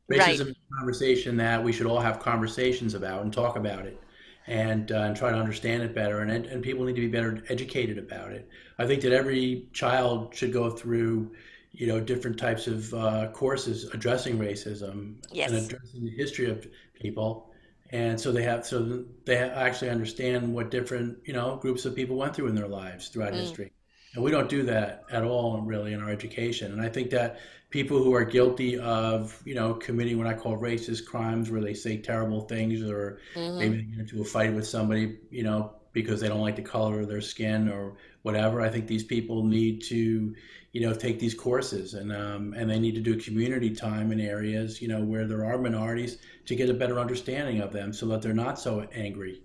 [0.09, 0.29] Racism right.
[0.29, 3.99] is a conversation that we should all have conversations about and talk about it,
[4.47, 6.19] and uh, and try to understand it better.
[6.19, 8.47] And and people need to be better educated about it.
[8.77, 11.31] I think that every child should go through,
[11.71, 15.51] you know, different types of uh, courses addressing racism yes.
[15.51, 17.49] and addressing the history of people
[17.89, 22.15] and so they have so they actually understand what different you know groups of people
[22.15, 23.39] went through in their lives throughout mm.
[23.39, 23.71] history
[24.13, 26.71] And we don't do that at all, really, in our education.
[26.71, 27.39] And I think that
[27.71, 31.73] people who are guilty of, you know, committing what I call racist crimes, where they
[31.73, 35.73] say terrible things, or hmm maybe they get into a fight with somebody, you know,
[35.93, 38.61] because they don't like the color of their skin or whatever.
[38.61, 40.35] I think these people need to,
[40.73, 44.19] you know, take these courses and um, and they need to do community time in
[44.19, 48.05] areas, you know, where there are minorities to get a better understanding of them, so
[48.07, 49.41] that they're not so angry.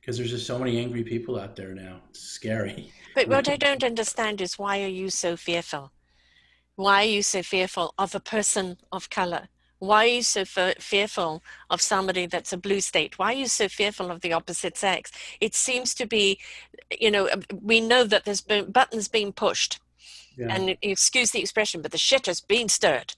[0.00, 2.02] Because there's just so many angry people out there now.
[2.10, 2.92] It's scary.
[3.14, 5.92] But what I don't understand is why are you so fearful?
[6.76, 9.48] Why are you so fearful of a person of color?
[9.78, 13.18] Why are you so fe- fearful of somebody that's a blue state?
[13.18, 15.10] Why are you so fearful of the opposite sex?
[15.40, 16.38] It seems to be,
[17.00, 19.80] you know, uh, we know that there's been buttons being pushed,
[20.38, 20.54] Yeah.
[20.54, 23.14] and excuse the expression, but the shit has been stirred,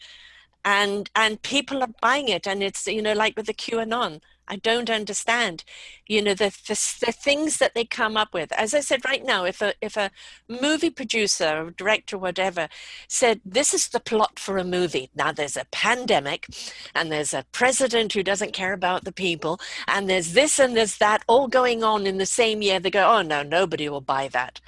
[0.65, 4.21] and and people are buying it, and it's you know like with the QAnon.
[4.47, 5.65] I don't understand,
[6.07, 6.75] you know, the, the
[7.07, 8.53] the things that they come up with.
[8.53, 10.11] As I said right now, if a if a
[10.49, 12.69] movie producer or director, whatever,
[13.09, 15.11] said this is the plot for a movie.
[15.15, 16.47] Now there's a pandemic,
[16.95, 20.99] and there's a president who doesn't care about the people, and there's this and there's
[20.99, 22.81] that all going on in the same year.
[22.81, 24.61] They go, oh no, nobody will buy that,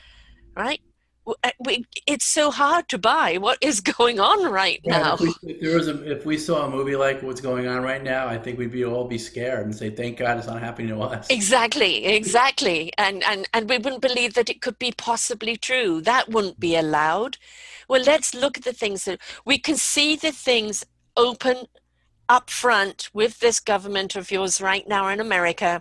[0.57, 0.81] right?
[1.27, 3.37] Uh, we- It's so hard to buy.
[3.39, 5.15] What is going on right Yeah, now?
[5.15, 7.83] if we, if there was a, if we saw a movie like what's going on
[7.83, 10.61] right now, I think we'd be all be scared and say, "Thank God it's not
[10.61, 12.93] happening to us." Exactly, exactly.
[12.99, 16.01] And, and and we wouldn't believe that it could be possibly true.
[16.01, 17.39] That wouldn't be allowed.
[17.89, 20.85] Well, let's look at the things that we can see the things
[21.17, 21.67] open
[22.29, 25.81] up front with this government of yours right now in America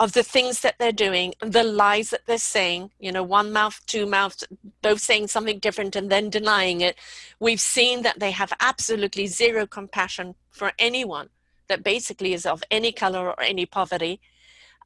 [0.00, 3.78] of the things that they're doing, the lies that they're saying, you know, one mouth,
[3.86, 4.42] two mouths,
[4.80, 6.96] both saying something different and then denying it.
[7.38, 11.28] We've seen that they have absolutely zero compassion for anyone
[11.68, 14.20] that basically is of any color or any poverty.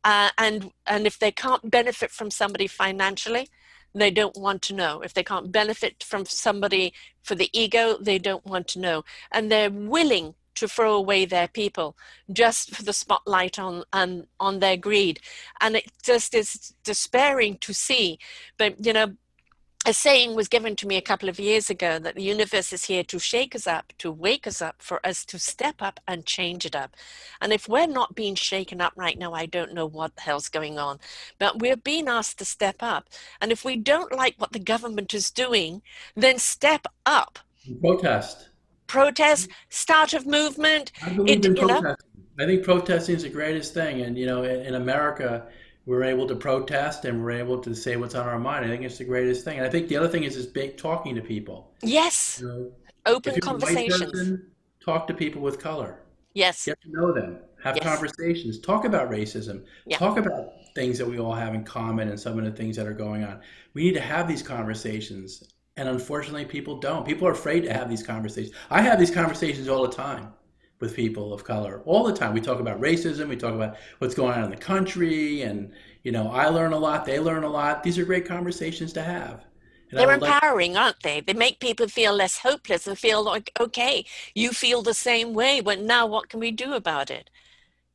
[0.03, 3.49] Uh, and and if they can't benefit from somebody financially
[3.95, 5.01] they don't want to know.
[5.03, 9.05] If they can't benefit from somebody for the ego they don't want to know.
[9.31, 11.97] And they're willing to throw away their people
[12.33, 15.21] just for the spotlight on on on their greed
[15.61, 18.19] and it just is despairing to see
[18.59, 19.15] but you know
[19.87, 22.87] a saying was given to me a couple of years ago that the universe is
[22.87, 26.25] here to shake us up, to wake us up, for us to step up and
[26.25, 26.97] change it up.
[27.41, 30.49] And if we're not being shaken up right now, I don't know what the hell's
[30.49, 31.01] going on.
[31.39, 33.11] But we're being asked to step up.
[33.43, 35.83] And if we don't like what the government is doing,
[36.17, 37.39] then step up.
[37.83, 38.49] Protest.
[38.87, 40.93] Protest, start of movement.
[41.03, 42.11] I believe It, in you know, protesting.
[42.39, 45.47] I think protesting is the greatest thing, and you know, in, in America,
[45.87, 48.65] we're able to protest and we're able to say what's on our mind.
[48.65, 49.59] I think it's the greatest thing.
[49.59, 51.73] And I think the other thing is is big, talking to people.
[51.83, 52.73] yes, You know,
[53.07, 54.11] if open you're a white conversations.
[54.13, 54.51] person,
[54.85, 56.01] talk to people with color.
[56.33, 57.39] Yes, Get to know them.
[57.63, 58.59] Have yes, conversations.
[58.61, 59.65] Talk about racism.
[59.87, 62.77] yeah, Talk about things that we all have in common and some of the things
[62.77, 63.41] that are going on.
[63.75, 65.45] We need to have these conversations.
[65.77, 67.05] And unfortunately, people don't.
[67.05, 68.55] People are afraid to have these conversations.
[68.71, 70.33] I have these conversations all the time
[70.81, 71.83] with people of color.
[71.85, 72.33] All the time.
[72.33, 73.29] We talk about racism.
[73.29, 75.43] We talk about what's going on in the country.
[75.43, 77.05] And, you know, I learn a lot.
[77.05, 77.83] They learn a lot.
[77.83, 79.45] These are great conversations to have.
[79.91, 81.21] And They're would like, empowering, aren't they?
[81.21, 85.61] They make people feel less hopeless and feel like, okay, you feel the same way,
[85.61, 87.31] but now what can we do about it?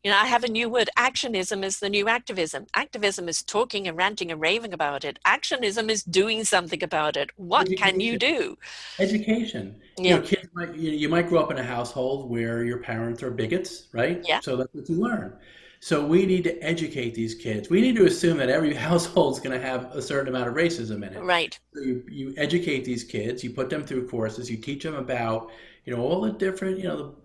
[0.03, 0.89] You know, I have a new word.
[0.97, 2.67] Actionism is the new activism.
[2.73, 5.19] Activism is talking and ranting and raving about it.
[5.25, 7.31] Actionism is doing something about it.
[7.35, 8.57] What can you do?
[8.97, 9.75] Education.
[9.97, 13.21] You know, kids might, you, you might grow up in a household where your parents
[13.23, 14.21] are bigots, right?
[14.25, 15.35] yeah, So that's what you learn.
[15.81, 17.69] So we need to educate these kids.
[17.69, 20.55] We need to assume that every household is going to have a certain amount of
[20.55, 21.21] racism in it.
[21.21, 21.59] right.
[21.73, 25.51] So you, you educate these kids, you put them through courses, you teach them about,
[25.83, 27.15] you know, all the different, you know,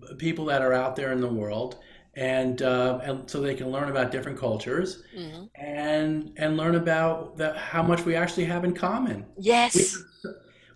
[0.00, 1.78] the people that are out there in the world,
[2.16, 7.36] and uh, and so they can learn about different cultures hmm and and learn about
[7.38, 9.24] the, how much we actually have in common.
[9.36, 9.96] We Yes.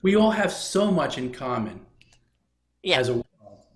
[0.02, 1.80] we all have so much in common
[2.82, 2.98] Yeah.
[2.98, 3.26] as a world.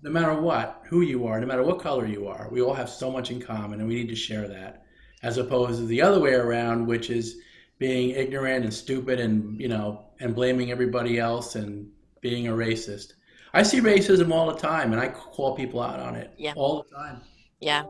[0.01, 2.89] No matter what, who you are, no matter what color you are, we all have
[2.89, 4.83] so much in common, and we need to share that,
[5.23, 7.37] as opposed to the other way around, which is
[7.79, 11.87] being ignorant and stupid, and you know, and blaming everybody else and
[12.21, 13.13] being a racist.
[13.53, 16.53] I see racism all the time, and I call people out on it Yeah.
[16.55, 17.21] all the time.
[17.59, 17.85] Yeah.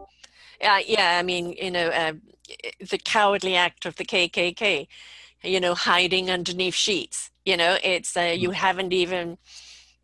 [0.61, 0.79] Yeah.
[0.85, 1.17] Yeah.
[1.19, 2.13] I mean, you know, uh,
[2.79, 4.87] the cowardly act of the KKK,
[5.43, 7.31] you know, hiding underneath sheets.
[7.45, 9.37] You know, it's uh, you haven't even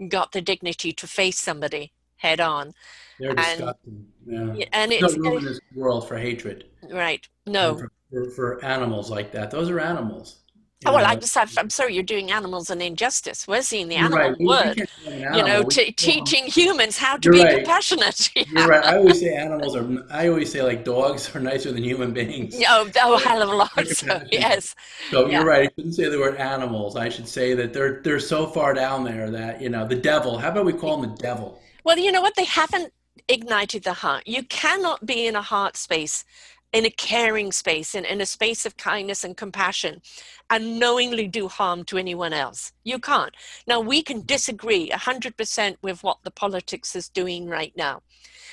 [0.08, 2.74] got the dignity to face somebody head on.
[3.20, 4.08] They're And disgusting.
[4.26, 4.54] Yeah.
[4.54, 7.28] yeah, and There's it's no room in this world for hatred right.
[7.46, 9.52] No, for, for, for animals like that.
[9.52, 10.41] Those are animals.
[10.84, 13.48] Oh, well, I just have, I'm sorry, you're doing animals an injustice.
[13.48, 14.40] We're seeing the animal right.
[14.40, 17.26] Word, can't call them an you know, t- can call them- teaching humans how to
[17.28, 17.56] You're be right.
[17.58, 18.36] compassionate.
[18.36, 18.84] You're right.
[18.84, 19.88] I always say animals are.
[20.10, 22.56] I always say like dogs are nicer than human beings.
[22.68, 23.88] Oh, oh, hell of a lot.
[23.90, 24.74] So, yes.
[25.12, 25.38] So Yeah.
[25.38, 25.70] you're right.
[25.70, 26.96] I shouldn't say the word animals.
[26.96, 30.40] I should say that they're they're so far down there that you know the devil.
[30.40, 31.62] How about we call them the devil?
[31.84, 32.36] Well, you know what?
[32.36, 32.92] They haven't
[33.28, 34.24] ignited the heart.
[34.26, 36.26] You cannot be in a heart space,
[36.74, 40.02] in a caring space, in, in a space of kindness and compassion,
[40.50, 42.72] and knowingly do harm to anyone else.
[42.84, 43.34] You can't.
[43.68, 48.02] Now, we can disagree 100% with what the politics is doing right now.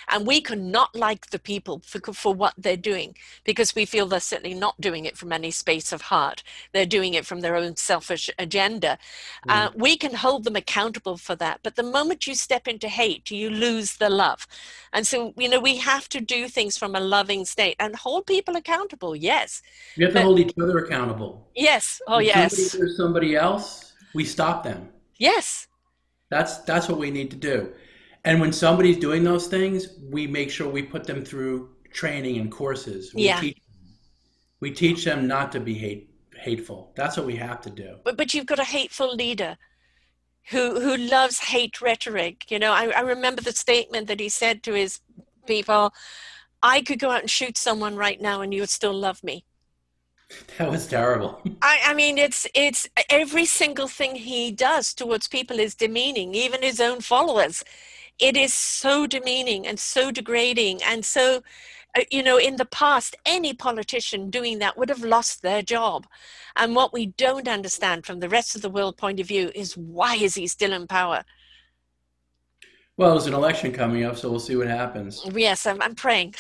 [0.09, 3.15] And we can not like the people for, for what they're doing
[3.45, 6.43] because we feel they're certainly not doing it from any space of heart.
[6.73, 8.99] They're doing it from their own selfish agenda.
[9.49, 11.61] Uh, we can hold them accountable for that.
[11.63, 14.47] But the moment you step into hate, you lose the love.
[14.93, 18.27] And so, you know, we have to do things from a loving state and hold
[18.27, 19.15] people accountable.
[19.15, 19.63] Yes.
[19.97, 21.49] We have to hold each other accountable.
[21.55, 22.01] Yes.
[22.07, 22.57] Oh, When yes.
[22.57, 24.89] Somebody hurts somebody else, we stop them.
[25.19, 25.67] Yes.
[26.31, 27.73] That's that's what we need to do.
[28.25, 29.79] And when somebody's doing those things,
[30.11, 33.15] we make sure we put them through training and courses.
[33.15, 33.41] We Yeah.
[33.41, 33.59] teach
[34.61, 36.05] we teach them not to be hate
[36.49, 36.93] hateful.
[36.97, 37.91] That's what we have to do.
[38.05, 39.57] But, but you've got a hateful leader
[40.51, 42.51] who, who loves hate rhetoric.
[42.51, 45.01] You know, I, I remember the statement that he said to his
[45.47, 45.93] people
[46.63, 49.45] I could go out and shoot someone right now and you would still love me.
[50.59, 51.41] That was terrible.
[51.63, 56.63] I, I mean, it's it's every single thing he does towards people is demeaning, even
[56.63, 57.65] his own followers.
[58.19, 61.43] It is so demeaning and so degrading, and so,
[61.97, 66.07] uh, you know, in the past, any politician doing that would have lost their job.
[66.57, 69.77] And what we don't understand from the rest of the world point of view is
[69.79, 71.25] why is he still in power?
[72.99, 75.25] Well, there's an election coming up, so we'll see what happens.
[75.33, 76.35] Yes, I'm, I'm praying.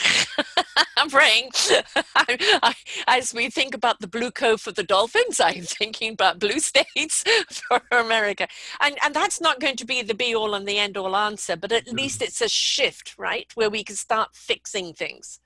[0.96, 1.50] I'm praying.
[2.16, 2.74] I, I,
[3.06, 7.22] as we think about the blue cove for the Dolphins, I'm thinking about blue states
[7.68, 8.48] for America.
[8.80, 11.54] And, and that's not going to be the be all and the end all answer,
[11.54, 11.96] but at mm-hmm.
[11.96, 13.46] least it's a shift, right?
[13.54, 15.38] Where we can start fixing things.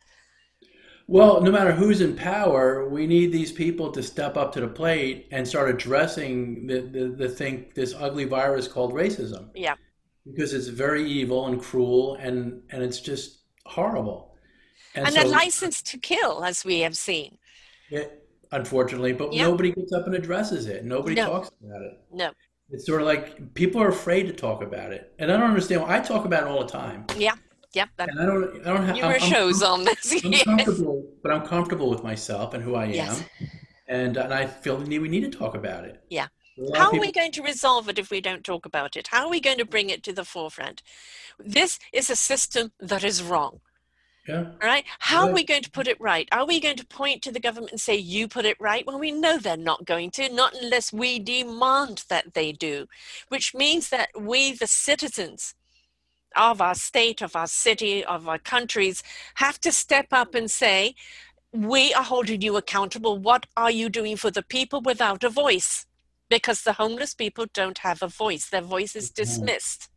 [1.08, 4.68] Well, no matter who's in power, we need these people to step up to the
[4.68, 9.50] plate and start addressing the, the, the thing, this ugly virus called racism.
[9.54, 9.74] Yeah.
[10.26, 14.34] Because it's very evil and cruel and, and it's just horrible.
[14.94, 17.38] And, so, a license to kill, as we have seen.
[17.90, 19.44] it, unfortunately, but Yeah.
[19.44, 20.84] nobody gets up and addresses it.
[20.84, 21.26] Nobody No.
[21.26, 21.92] talks about it.
[22.12, 22.30] No.
[22.70, 25.12] It's sort of like people are afraid to talk about it.
[25.18, 25.82] And I don't understand.
[25.82, 27.04] Why I talk about it all the time.
[27.16, 27.34] Yeah.
[27.74, 27.88] Yep.
[27.96, 30.24] That, And I don't, I don't have, I'm- numerous I'm- shows on this.
[30.24, 30.44] I'm yes.
[30.44, 33.24] comfortable, but I'm comfortable with myself and who I am, Yes.
[33.88, 36.02] and and I feel the need we need to talk about it.
[36.10, 36.28] Yeah.
[36.56, 38.66] A lot of How are people- we going to resolve it if we don't talk
[38.66, 39.08] about it?
[39.08, 40.82] How are we going to bring it to the forefront?
[41.38, 43.60] This is a system that is wrong.
[44.28, 44.84] Yeah, right.
[45.00, 46.28] How are we going to put it right?
[46.30, 48.86] Are we going to point to the government and say, you put it right?
[48.86, 52.86] Well, we know they're not going to, not unless we demand that they do,
[53.30, 55.56] which means that we, the citizens
[56.36, 59.02] of our state, of our city, of our countries,
[59.36, 60.94] have to step up and say,
[61.52, 63.18] we are holding you accountable.
[63.18, 65.84] What are you doing for the people without a voice?
[66.36, 69.88] Because the homeless people don't have a voice, their voice is dismissed.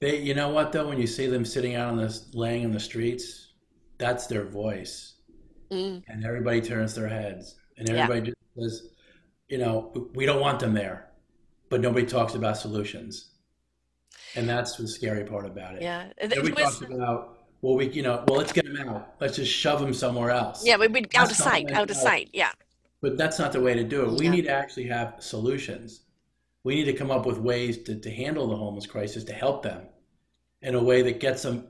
[0.00, 0.18] they.
[0.20, 0.88] You know what though?
[0.88, 3.52] When you see them sitting out on the laying in the streets,
[3.98, 5.14] that's their voice,
[5.70, 8.02] Mm, and everybody turns their heads, and Yeah.
[8.02, 8.90] everybody just says,
[9.48, 11.10] you know, we don't want them there,
[11.70, 13.30] but nobody talks about solutions,
[14.36, 15.82] and that's the scary part about it.
[15.82, 16.12] yeah.
[16.22, 17.38] Nobody was- talks about.
[17.62, 19.14] Well, we, you know, well, let's get them out.
[19.20, 20.66] Let's just shove them somewhere else.
[20.66, 22.28] yeah, we would out of sight, out of sight.
[22.32, 22.50] Yeah.
[23.02, 24.18] But that's not the way to do it.
[24.18, 24.30] We Yeah.
[24.30, 26.02] need to actually have solutions.
[26.64, 29.62] We need to come up with ways to, to handle the homeless crisis to help
[29.64, 29.88] them
[30.62, 31.66] in a way that gets them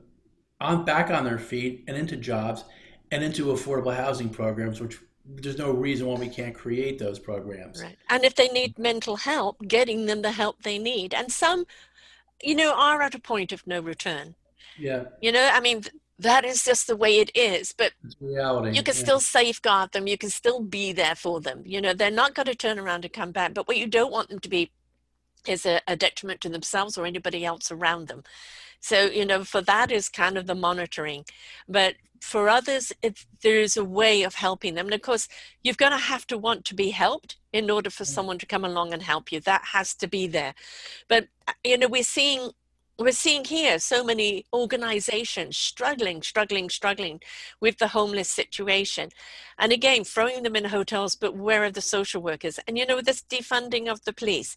[0.61, 2.63] on back on their feet and into jobs
[3.11, 7.81] and into affordable housing programs, which there's no reason why we can't create those programs.
[7.81, 7.97] Right.
[8.09, 11.13] And if they need mental help, getting them the help they need.
[11.13, 11.65] And some,
[12.43, 14.35] you know, are at a point of no return.
[14.77, 15.83] Yeah, You know, I mean,
[16.19, 17.73] that is just the way it is.
[17.77, 18.75] But reality.
[18.75, 19.01] you can Yeah.
[19.01, 20.07] still safeguard them.
[20.07, 21.63] You can still be there for them.
[21.65, 23.53] You know, they're not going to turn around and come back.
[23.53, 24.71] But what you don't want them to be
[25.47, 28.23] is a, a detriment to themselves or anybody else around them.
[28.79, 31.25] So, you know, for that is kind of the monitoring.
[31.67, 34.85] But for others, it, there's a way of helping them.
[34.87, 35.27] And of course,
[35.61, 38.63] you're going to have to want to be helped in order for someone to come
[38.63, 39.39] along and help you.
[39.41, 40.53] That has to be there.
[41.09, 42.51] But, uh, you know, we're seeing
[42.99, 47.19] we're seeing here so many organizations struggling, struggling, struggling
[47.59, 49.09] with the homeless situation.
[49.57, 52.59] And again, throwing them in hotels, but where are the social workers?
[52.67, 54.55] And you know, this defunding of the police.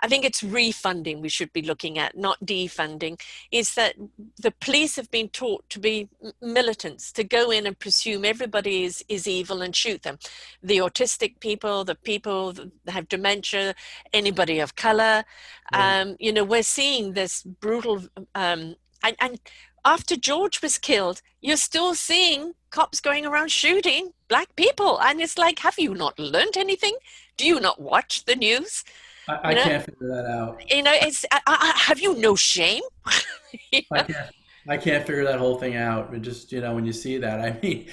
[0.00, 3.20] I think it's refunding we should be looking at, not defunding,
[3.50, 3.94] is that
[4.40, 6.08] the police have been taught to be
[6.40, 10.18] militants, to go in and presume everybody is, is evil and shoot them.
[10.62, 13.74] The autistic people, the people that have dementia,
[14.12, 15.24] anybody of color.
[15.72, 19.40] Um, you know, we're seeing this brutal, um, and, and
[19.84, 25.00] after George was killed, you're still seeing cops going around shooting black people.
[25.00, 26.96] And it's like, have you not learned anything?
[27.36, 28.84] Do you not watch the news?
[29.28, 30.62] I, I can't figure that out.
[30.70, 32.82] You know, it's I, I, have you no shame?
[33.72, 34.00] you know?
[34.00, 34.30] I can't.
[34.68, 36.10] I can't figure that whole thing out.
[36.10, 37.88] And just you know, when you see that, I mean,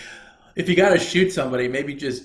[0.56, 2.24] if you got to shoot somebody, maybe just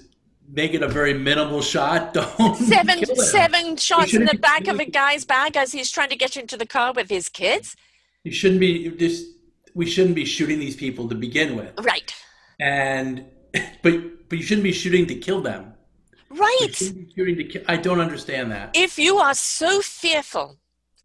[0.52, 2.14] make it a very minimal shot.
[2.38, 6.16] Don't seven seven shots in the back of a guy's bag as he's trying to
[6.16, 7.76] get into the car with his kids.
[8.24, 9.26] You shouldn't be just.
[9.72, 11.72] We shouldn't be shooting these people to begin with.
[11.80, 12.12] Right.
[12.58, 13.24] And
[13.82, 15.74] but but you shouldn't be shooting to kill them.
[16.30, 16.74] Right.
[16.74, 17.62] Shooting to kill.
[17.66, 18.70] I don't understand that.
[18.74, 20.58] If you are so fearful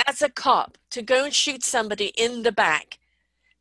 [0.08, 3.00] as a cop to go and shoot somebody in the back,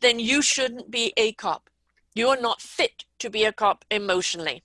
[0.00, 1.70] then you shouldn't be a cop.
[2.14, 4.62] You are not fit to be a cop emotionally.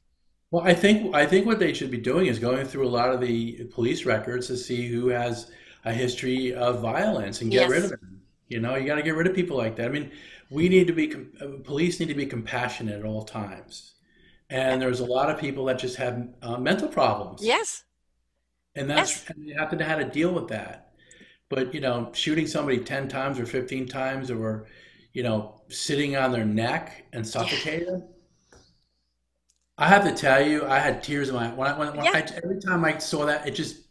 [0.51, 3.11] Well, I think I think what they should be doing is going through a lot
[3.11, 5.51] of the police records to see who has
[5.85, 7.69] a history of violence and get yes.
[7.69, 8.21] rid of them.
[8.49, 9.85] You know, you got to get rid of people like that.
[9.85, 10.11] I mean,
[10.49, 13.93] we need to be uh, police need to be compassionate at all times
[14.49, 17.43] and there's a lot of people that just have uh, mental problems.
[17.43, 17.83] Yes.
[18.75, 19.29] And that's yes.
[19.29, 20.91] and you have to know how to deal with that.
[21.49, 24.67] But you know, shooting somebody ten times or fifteen times, or
[25.13, 28.03] you know, sitting on their neck and suffocating them.
[29.77, 32.11] I have to tell you, I had tears in my when I, when, when yeah.
[32.13, 33.47] I, every time I saw that.
[33.47, 33.87] It just,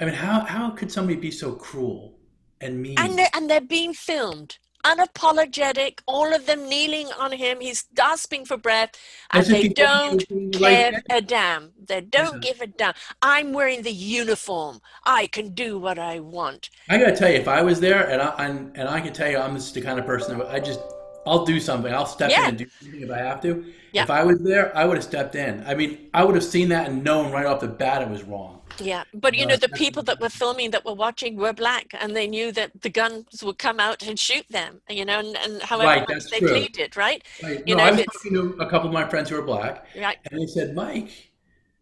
[0.00, 2.18] I mean, how how could somebody be so cruel
[2.60, 2.98] and mean?
[2.98, 7.60] And they're, and they're being filmed unapologetic, all of them kneeling on him.
[7.60, 8.90] He's gasping for breath,
[9.32, 11.72] and they don't give a damn.
[11.86, 12.94] They don't give a damn.
[13.22, 14.80] I'm wearing the uniform.
[15.04, 16.70] I can do what I want.
[16.88, 19.30] I gotta tell you, if I was there, and I and, and I can tell
[19.30, 20.80] you, I'm just the kind of person that I just
[21.26, 21.92] I'll do something.
[21.92, 22.42] I'll step yeah.
[22.42, 23.72] in and do something if I have to.
[23.92, 24.02] Yeah.
[24.02, 25.62] If I was there, I would have stepped in.
[25.66, 28.24] I mean, I would have seen that and known right off the bat it was
[28.24, 28.60] wrong.
[28.80, 32.16] Yeah, but you know, the people that were filming that were watching were black, and
[32.16, 34.80] they knew that the guns would come out and shoot them.
[34.88, 36.48] You know, and, and however right, much they true.
[36.48, 37.22] pleaded, right?
[37.42, 37.62] right.
[37.66, 39.86] You no, know, I was talking to a couple of my friends who are black,
[39.96, 40.18] right?
[40.30, 41.30] And they said, Mike,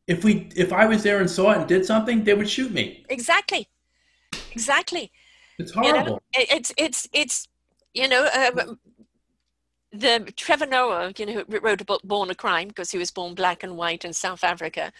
[0.07, 2.73] if we if I was there and saw it and did something, they would shoot
[2.73, 3.07] me.
[3.09, 3.69] Exactly,
[4.51, 5.11] exactly.
[5.59, 6.23] It's horrible.
[6.35, 7.49] You know, it's it's it's
[7.95, 8.29] you know.
[8.35, 8.75] Uh,
[9.93, 13.35] the Trevor Noah, you know, wrote a book, Born a Crime, because he was born
[13.35, 14.93] black and white in South Africa.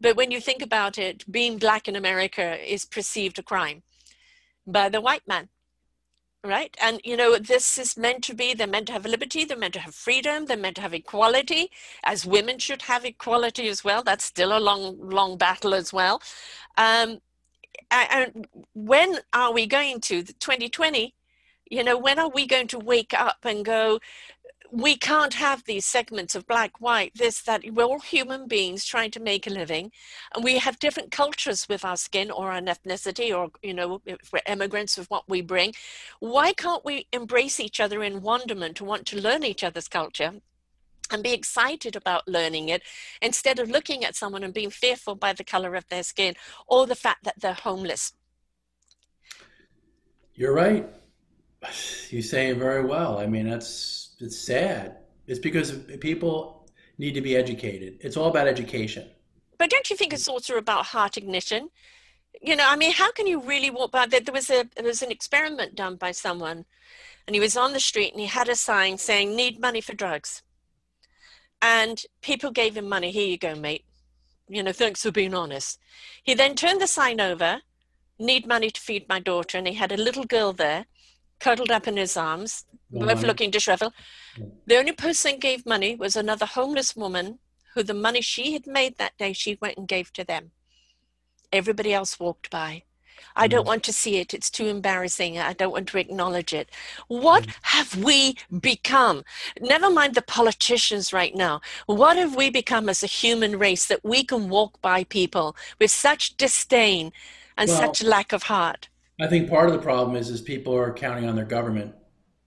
[0.00, 3.82] But when you think about it, being black in America is perceived a crime
[4.66, 5.48] by the white man,
[6.42, 6.76] right?
[6.82, 9.74] And, you know, this is meant to be, they're meant to have liberty, they're meant
[9.74, 11.70] to have freedom, they're meant to have equality,
[12.02, 14.02] as women should have equality as well.
[14.02, 16.20] That's still a long, long battle as well.
[16.76, 17.20] Um,
[17.92, 21.14] and when are we going to, 2020,
[21.72, 23.98] you know, when are we going to wake up and go,
[24.70, 27.62] we can't have these segments of black, white, this, that.
[27.72, 29.90] We're all human beings trying to make a living,
[30.34, 34.30] and we have different cultures with our skin or our ethnicity, or you know, if
[34.32, 35.72] we're immigrants with what we bring.
[36.20, 40.32] Why can't we embrace each other in wonderment to want to learn each other's culture?
[41.10, 42.82] And be excited about learning it
[43.20, 46.34] instead of looking at someone and being fearful by the color of their skin
[46.66, 48.12] or the fact that they're homeless.
[50.34, 50.86] You're right.
[52.10, 53.18] You say it very well.
[53.18, 54.98] I mean, that's it's sad.
[55.26, 57.96] It's because people need to be educated.
[58.00, 59.08] It's all about education.
[59.58, 61.70] But don't you think it's also about heart ignition?
[62.42, 64.06] You know, I mean, how can you really walk by?
[64.06, 66.64] There was a there was an experiment done by someone,
[67.26, 69.94] and he was on the street and he had a sign saying "Need money for
[69.94, 70.42] drugs,"
[71.62, 73.10] and people gave him money.
[73.10, 73.84] Here you go, mate.
[74.48, 75.78] You know, thanks for being honest.
[76.22, 77.62] He then turned the sign over,
[78.18, 80.86] "Need money to feed my daughter," and he had a little girl there,
[81.42, 83.92] cuddled up in his arms both looking disheveled.
[84.66, 87.38] The only person gave money was another homeless woman
[87.74, 90.52] who the money she had made that day she went and gave to them.
[91.52, 92.84] Everybody else walked by.
[93.34, 93.72] I don't mm.
[93.72, 94.34] want to see it.
[94.34, 95.38] It's too embarrassing.
[95.38, 96.70] I don't want to acknowledge it.
[97.08, 97.54] What mm.
[97.62, 99.22] have we become?
[99.60, 101.60] Never mind the politicians right now.
[101.86, 105.90] What have we become as a human race that we can walk by people with
[105.90, 107.12] such disdain
[107.56, 108.88] and well, such lack of heart?
[109.22, 111.94] I think part of the problem is is people are counting on their government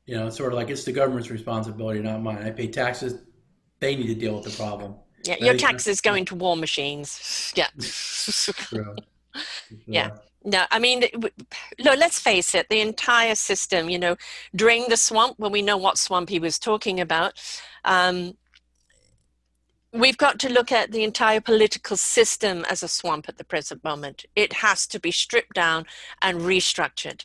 [0.06, 2.38] you know, it's sort of like it's the government's responsibility, not mine.
[2.44, 3.22] I pay taxes;
[3.80, 4.96] they need to deal with the problem.
[5.24, 7.54] Yeah, your taxes going to war machines.
[7.56, 7.68] Yeah.
[9.86, 10.12] Yeah.
[10.46, 11.04] No, I mean,
[11.80, 14.16] no, let's face it, the entire system, you know,
[14.56, 17.34] drain the swamp when we know what swamp he was talking about.
[17.84, 18.38] Um,
[19.96, 23.84] we've got to look at the entire political system as a swamp at the present
[23.84, 24.26] moment.
[24.36, 25.86] It has to be stripped down
[26.22, 27.24] and restructured.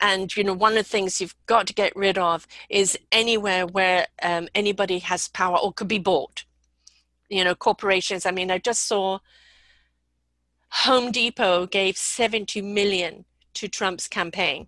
[0.00, 3.66] And you know, one of the things you've got to get rid of is anywhere
[3.66, 6.44] where um, anybody has power or could be bought.
[7.30, 8.26] You know, corporations.
[8.26, 9.20] I mean, I just saw
[10.70, 14.66] Home Depot gave 70 million to Trump's campaign.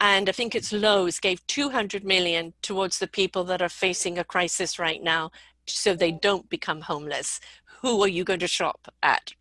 [0.00, 4.24] And I think it's Lowe's gave 200 million towards the people that are facing a
[4.24, 5.30] crisis right now
[5.66, 7.40] so they don't become homeless.
[7.80, 9.34] Who are you going to shop at?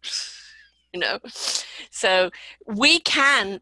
[0.93, 1.19] you know?
[1.89, 2.29] So
[2.65, 3.59] we can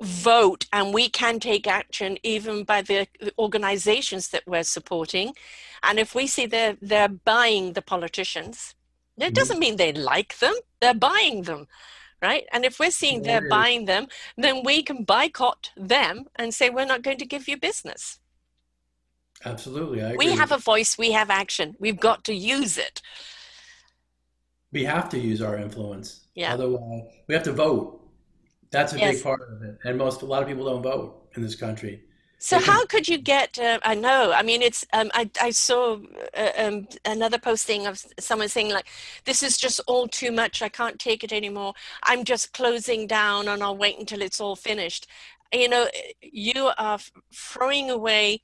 [0.00, 3.06] vote and we can take action even by the
[3.38, 5.34] organizations that we're supporting.
[5.82, 8.74] And if we see they're, they're buying the politicians,
[9.16, 9.34] it mm-hmm.
[9.34, 11.68] doesn't mean they like them, they're buying them.
[12.22, 12.46] Right.
[12.52, 14.06] And if we're seeing they're buying them,
[14.38, 18.18] then we can boycott them and say, we're not going to give you business.
[19.44, 20.02] Absolutely.
[20.02, 21.76] I we have a voice, we have action.
[21.78, 23.02] We've got to use it.
[24.72, 26.26] We have to use our influence.
[26.34, 26.54] Yeah.
[26.54, 28.00] Otherwise, we have to vote.
[28.70, 29.16] That's a yes.
[29.16, 29.78] big part of it.
[29.84, 32.02] And most, a lot of people don't vote in this country.
[32.44, 33.58] So how could you get?
[33.58, 34.30] Uh, I know.
[34.32, 34.84] I mean, it's.
[34.92, 35.96] Um, I I saw
[36.36, 38.86] uh, um, another posting of someone saying like,
[39.24, 40.60] "This is just all too much.
[40.60, 41.72] I can't take it anymore.
[42.02, 45.06] I'm just closing down, and I'll wait until it's all finished."
[45.54, 45.88] You know,
[46.20, 46.98] you are
[47.32, 48.42] throwing away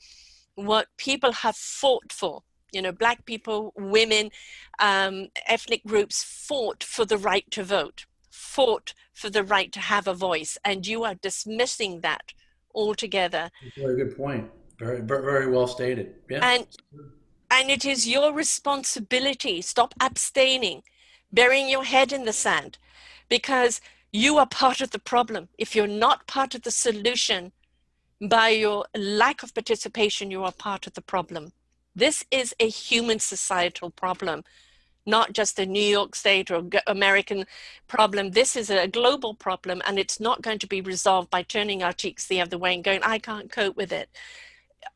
[0.54, 2.42] what people have fought for.
[2.72, 4.30] You know, black people, women,
[4.78, 10.06] um, ethnic groups fought for the right to vote, fought for the right to have
[10.06, 12.32] a voice, and you are dismissing that
[12.74, 13.50] altogether.
[13.76, 14.50] Very good point.
[14.78, 16.14] Very, very well stated.
[16.30, 16.40] Yeah.
[16.42, 16.66] And
[17.50, 19.60] and it is your responsibility.
[19.60, 20.82] Stop abstaining,
[21.32, 22.78] burying your head in the sand,
[23.28, 23.80] because
[24.12, 25.48] you are part of the problem.
[25.58, 27.52] If you're not part of the solution,
[28.20, 31.52] by your lack of participation, you are part of the problem.
[31.94, 34.44] This is a human societal problem,
[35.06, 37.46] not just a New York State or American
[37.88, 38.30] problem.
[38.30, 41.92] This is a global problem, and it's not going to be resolved by turning our
[41.92, 44.08] cheeks the other way and going, I can't cope with it.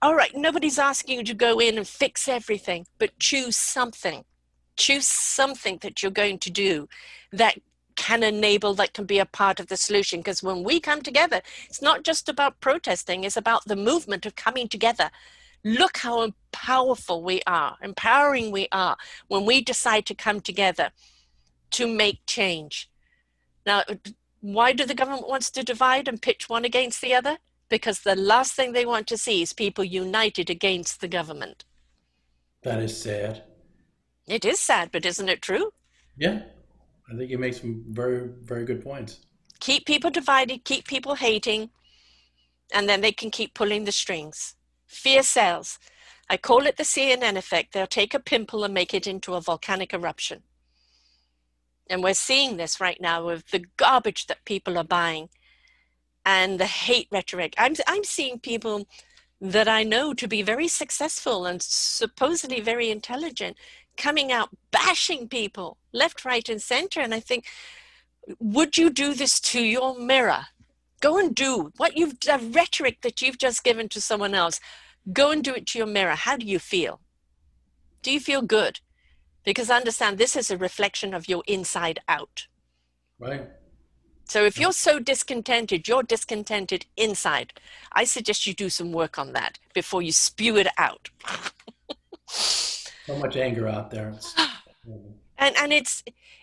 [0.03, 4.25] All right, nobody's asking you to go in and fix everything, but choose something.
[4.77, 6.89] Choose something that you're going to do
[7.33, 7.59] that
[7.97, 11.41] can enable that can be a part of the solution because when we come together
[11.69, 15.11] it's not just about protesting it's about the movement of coming together.
[15.65, 18.97] Look how powerful we are empowering we are
[19.29, 20.91] when we decide to come together
[21.73, 22.91] to make change.
[23.65, 23.95] Now uh,
[24.41, 27.39] why do the government wants to divide and pitch one against the other?
[27.71, 31.65] Because the last thing they want to see is people united against the government.
[32.63, 33.45] That is sad.
[34.27, 35.71] It is sad but isn't it true?
[36.17, 36.43] Yeah
[37.11, 39.21] I think you make some very, very good points.
[39.61, 41.71] Keep people divided, keep people hating,
[42.73, 44.57] and then they can keep pulling the strings.
[44.87, 45.79] Fear sells.
[46.31, 47.73] I call it the CNN effect.
[47.73, 50.43] They'll take a pimple and make it into a volcanic eruption.
[51.91, 55.29] And we're seeing this right now with the garbage that people are buying
[56.25, 57.55] and the hate rhetoric.
[57.59, 58.87] I'm, I'm seeing people
[59.41, 63.59] that I know to be very successful and supposedly very intelligent
[63.99, 67.01] coming out bashing people left, right, and center.
[67.01, 67.47] And I think,
[68.39, 70.47] would you do this to your mirror?
[71.01, 74.61] Go and do what you've the rhetoric that you've just given to someone else.
[75.13, 76.15] Go and do it to your mirror.
[76.15, 77.01] How do you feel?
[78.03, 78.81] Do you feel good?
[79.45, 82.47] Because understand this is a reflection of your inside out.
[83.19, 83.49] Right.
[84.27, 87.53] So if you're so discontented, you're discontented inside.
[87.93, 91.11] I suggest you do some work on that before you spew it out.
[92.27, 94.15] so much anger out there.
[95.45, 96.03] and and it's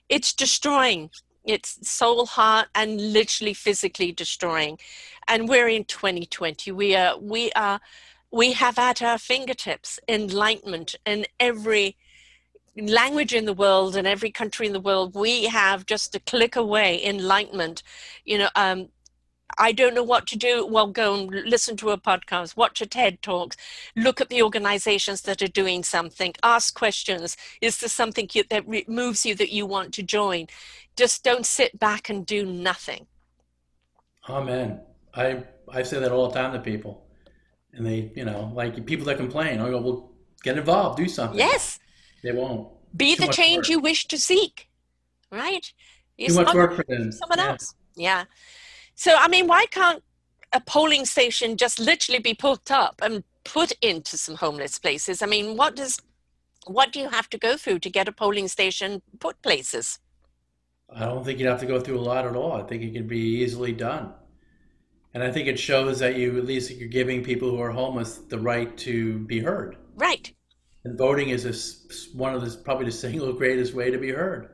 [0.09, 1.09] it's destroying.
[1.43, 4.77] It's soul, heart, and literally physically destroying.
[5.27, 6.71] And we're in 2020.
[6.71, 7.79] We are we are
[8.31, 11.97] we have at our fingertips enlightenment in every
[12.77, 16.55] language in the world and every country in the world we have just a click
[16.55, 17.83] away enlightenment
[18.23, 18.87] you know um,
[19.57, 20.65] I don't know what to do.
[20.65, 23.57] Well, go and listen to a podcast, watch a TED Talks,
[23.95, 27.37] look at the organizations that are doing something, ask questions.
[27.61, 30.47] Is there something you, that moves you that you want to join?
[30.95, 33.07] Just don't sit back and do nothing.
[34.29, 34.81] Amen.
[35.13, 37.05] I I say that all the time to people,
[37.73, 39.59] and they, you know, like people that complain.
[39.59, 40.11] I go, well,
[40.43, 41.37] get involved, do something.
[41.37, 41.79] Yes.
[42.23, 42.69] They won't.
[42.95, 43.69] Be Too the change work.
[43.69, 44.69] you wish to seek.
[45.31, 45.71] Right.
[46.19, 47.11] Too much work for them.
[47.11, 47.47] Someone yeah.
[47.47, 47.75] else.
[47.95, 48.23] Yeah.
[48.95, 50.03] So, I mean, why can't
[50.53, 55.21] a polling station just literally be put up and put into some homeless places?
[55.21, 55.99] I mean, what does
[56.67, 59.99] what do you have to go through to get a polling station put places?
[60.93, 62.53] I don't think you'd have to go through a lot at all.
[62.53, 64.13] I think it could be easily done.
[65.13, 68.17] And I think it shows that you at least you're giving people who are homeless
[68.17, 69.77] the right to be heard.
[69.95, 70.33] Right.
[70.83, 74.49] And voting is a, one of the probably the single greatest way to be heard.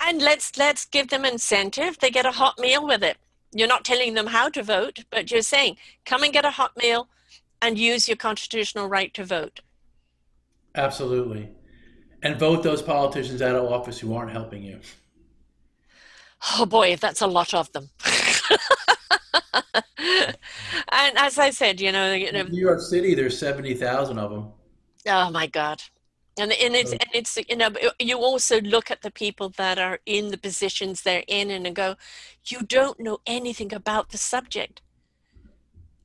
[0.00, 1.98] And let's let's give them incentive.
[1.98, 3.18] They get a hot meal with it.
[3.52, 6.76] You're not telling them how to vote, but you're saying, come and get a hot
[6.76, 7.08] meal
[7.62, 9.60] and use your constitutional right to vote.
[10.74, 11.50] Absolutely.
[12.22, 14.80] And vote those politicians out of office who aren't helping you.
[16.56, 17.90] Oh boy, that's a lot of them.
[20.92, 24.30] and as I said, you know, you know, New York City, there's seventy thousand of
[24.30, 24.52] them.
[25.06, 25.82] Oh my God,
[26.38, 26.98] and and it's mm.
[27.00, 30.38] and it's you know uh, you also look at the people that are in the
[30.38, 31.96] positions they're in and go,
[32.46, 34.82] you don't know anything about the subject.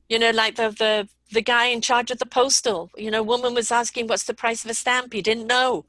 [0.08, 2.90] You know, like the the the guy in charge of the postal.
[2.96, 5.12] You know, woman was asking what's the price of a stamp.
[5.12, 5.86] He didn't know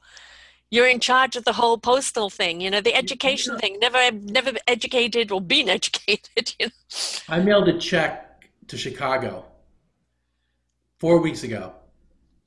[0.70, 3.60] you're in charge of the whole postal thing you know the mm, education yeah.
[3.60, 6.72] thing never never educated or been educated you know?
[7.28, 9.44] i mailed a check to chicago
[10.98, 11.72] four weeks ago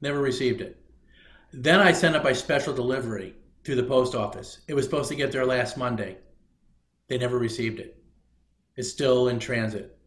[0.02, 0.79] never received it
[1.52, 4.60] then i sent it by special delivery through the post office.
[4.68, 6.18] It was supposed to get there last monday.
[7.08, 8.02] They never received it.
[8.76, 9.98] It's still in transit.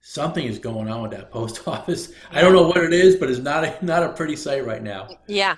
[0.00, 2.12] Something is going on with that post office.
[2.30, 4.82] I don't know what it is but it's not a, not a pretty sight right
[4.82, 5.08] now.
[5.26, 5.56] Yeah.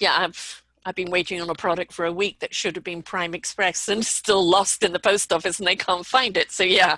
[0.00, 3.02] Yeah I've, I've been waiting on a product for a week that should have been
[3.02, 6.50] Prime Express and still lost in the post office and they can't find it.
[6.50, 6.96] So, yeah,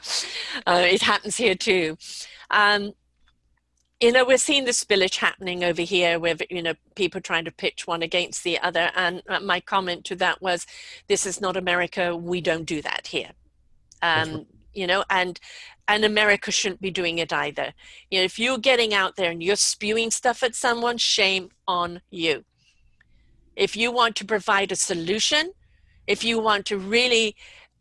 [0.66, 1.96] uh, it happens here too.
[2.50, 2.92] Um,
[4.00, 7.50] you know, we're seeing the spillage happening over here with, you know, people trying to
[7.50, 8.90] pitch one against the other.
[8.94, 10.66] And uh, my comment to that was,
[11.08, 12.14] this is not America.
[12.14, 13.30] We don't do that here.
[14.02, 14.46] Um, right.
[14.74, 15.40] You know, and
[15.88, 17.72] and America shouldn't be doing it either.
[18.10, 22.02] You know, if you're getting out there and you're spewing stuff at someone, shame on
[22.10, 22.44] you.
[23.54, 25.52] If you want to provide a solution,
[26.06, 27.36] if you want to really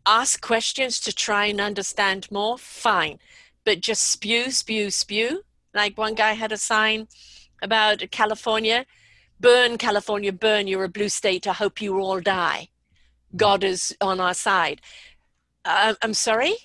[0.05, 3.17] ask questions to try and understand more, fine.
[3.65, 5.41] But just spew, spew, spew.
[5.75, 7.07] Like one guy had a sign
[7.61, 8.85] about California
[9.39, 10.67] burn, California, burn.
[10.67, 11.47] You're a blue state.
[11.47, 12.69] I hope you all die.
[13.35, 14.81] God is on our side.
[15.63, 16.55] Uh, I'm sorry?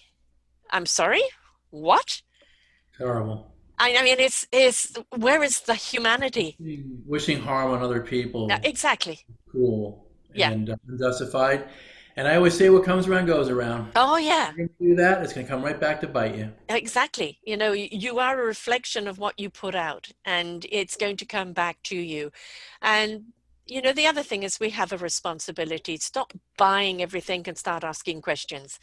[0.70, 1.22] I'm sorry?
[1.70, 2.22] What?
[2.96, 3.52] Terrible.
[3.78, 6.54] I mean, it's it's where is the humanity?
[7.06, 8.46] Wishing harm on other people.
[8.50, 9.20] Yeah, exactly.
[9.50, 10.06] Cool.
[10.34, 10.50] Yeah.
[10.50, 11.64] And uh, unjustified.
[12.20, 13.92] And I always say, what comes around goes around.
[13.96, 14.52] Oh yeah.
[14.78, 16.52] Do that, it's going to come right back to bite you.
[16.68, 17.38] Exactly.
[17.46, 21.24] You know, you are a reflection of what you put out, and it's going to
[21.24, 22.30] come back to you.
[22.82, 23.32] And
[23.64, 25.96] you know, the other thing is we have a responsibility.
[25.96, 28.78] Stop buying everything and start asking questions.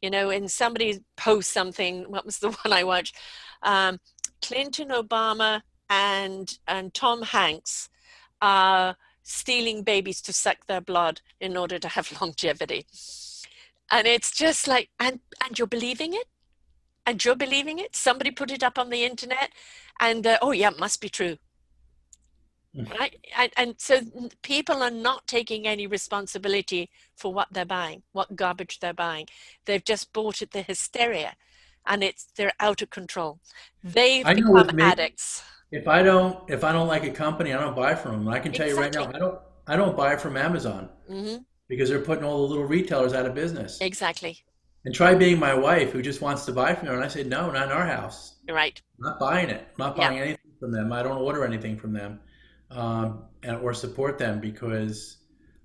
[0.00, 2.04] You know, and somebody posts something.
[2.10, 3.16] What was the one I watched?
[3.62, 3.98] Um,
[4.40, 5.60] Clinton, Obama,
[5.90, 7.90] and and Tom Hanks
[8.40, 8.96] are
[9.28, 12.86] stealing babies to suck their blood in order to have longevity.
[13.90, 16.26] And it's just like, and and you're believing it,
[17.06, 17.94] and you're believing it.
[17.94, 19.50] Somebody put it up on the internet,
[20.00, 21.36] and uh, oh yeah, it must be true.
[22.76, 22.98] Mm.
[22.98, 23.16] Right?
[23.36, 24.00] And, and so
[24.42, 29.26] people are not taking any responsibility for what they're buying, what garbage they're buying.
[29.64, 31.34] They've just bought it the hysteria
[31.86, 33.40] and it's they're out of control.
[33.82, 35.42] They've become me, addicts.
[35.70, 38.28] If I don't if I don't like a company, I don't buy from them.
[38.28, 39.02] I can tell exactly.
[39.02, 41.42] you right now, I don't I don't buy from Amazon mm-hmm.
[41.68, 43.78] because they're putting all the little retailers out of business.
[43.80, 44.44] Exactly.
[44.84, 47.24] And try being my wife who just wants to buy from them, and I say
[47.24, 48.36] no, not in our house.
[48.48, 48.80] Right.
[48.98, 49.60] I'm not buying it.
[49.60, 50.22] I'm not buying yeah.
[50.22, 50.92] anything from them.
[50.92, 52.20] I don't order anything from them,
[52.70, 55.18] um, and or support them because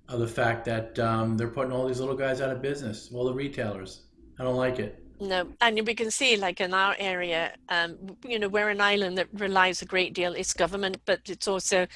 [0.08, 3.10] of the fact that um, they're putting all these little guys out of business.
[3.14, 4.02] All the retailers.
[4.38, 5.03] I don't like it.
[5.20, 7.96] No, and we can see, like in our area, um,
[8.26, 10.34] you know, we're an island that relies a great deal.
[10.34, 11.86] It's government, but it's also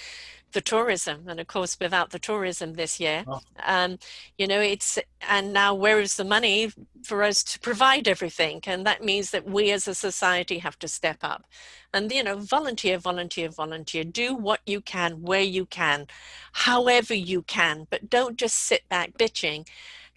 [0.53, 3.41] the tourism, and of course, without the tourism this year, oh.
[3.67, 3.99] um,
[4.39, 4.99] you know, it's
[5.29, 8.61] and now where is the money for us to provide everything?
[8.67, 11.45] And that means that we as a society have to step up,
[11.93, 14.05] and you know, volunteer, volunteer, volunteer.
[14.05, 16.07] Do what you can, where you can,
[16.53, 19.67] however you can, but don't just sit back bitching,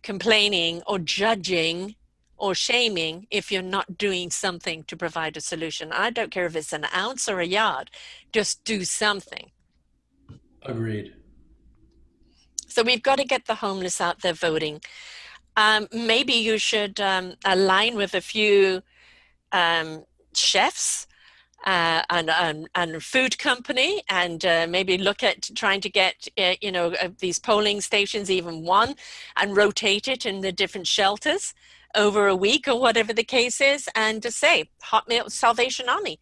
[0.04, 1.96] complaining, or judging
[2.42, 5.92] or shaming if you're not doing something to provide a solution.
[5.92, 7.92] I don't care if it's an ounce or a yard,
[8.34, 9.52] just do something.
[10.64, 11.14] Agreed.
[12.68, 14.82] So we've got to get the homeless out there voting.
[15.56, 18.82] Um, maybe you should um, align with a few
[19.52, 21.06] um, chefs
[21.66, 26.56] uh, and, and, and food company and uh, maybe look at trying to get uh,
[26.60, 28.96] you know uh, these polling stations even one
[29.38, 31.54] and rotate it in the different shelters
[31.96, 36.20] over a week or whatever the case is, and to say, Hot Meal Salvation Army,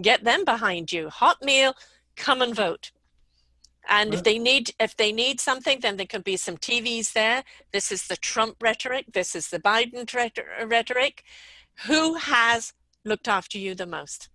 [0.00, 1.10] get them behind you.
[1.10, 1.74] Hot Meal,
[2.16, 2.90] come and vote.
[3.88, 4.18] And right.
[4.18, 7.44] if they need if they need something, then there can be some TVs there.
[7.72, 9.12] This is the Trump rhetoric.
[9.12, 10.06] This is the Biden
[10.66, 11.24] rhetoric.
[11.86, 12.72] Who has
[13.04, 14.30] looked after you the most?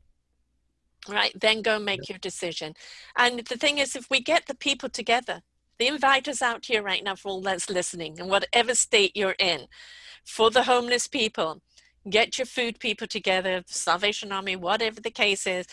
[1.07, 2.74] right then go make your decision
[3.17, 5.41] and the thing is if we get the people together
[5.78, 9.65] the inviters out here right now for all that's listening in whatever state you're in
[10.30, 11.61] for the homeless people.
[12.09, 15.65] Get your food people together salvation army whatever the case is.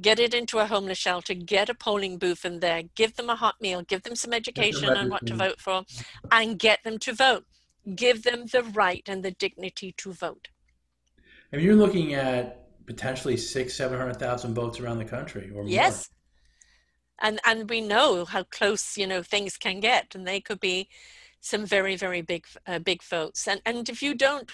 [0.00, 3.34] Get it into a homeless shelter get a polling booth in there give them a
[3.34, 5.82] hot meal give them some education on what to vote for
[6.30, 7.44] and get them to vote.
[7.94, 10.48] Give them the right and the dignity to vote.
[11.50, 15.68] And you're looking at potentially six, seven hundred thousand votes around the country, or more.
[15.68, 16.08] yes.
[17.20, 20.88] And and we know how close you know things can get, and they could be
[21.42, 23.46] some very very big uh, big votes.
[23.46, 24.50] And and if you don't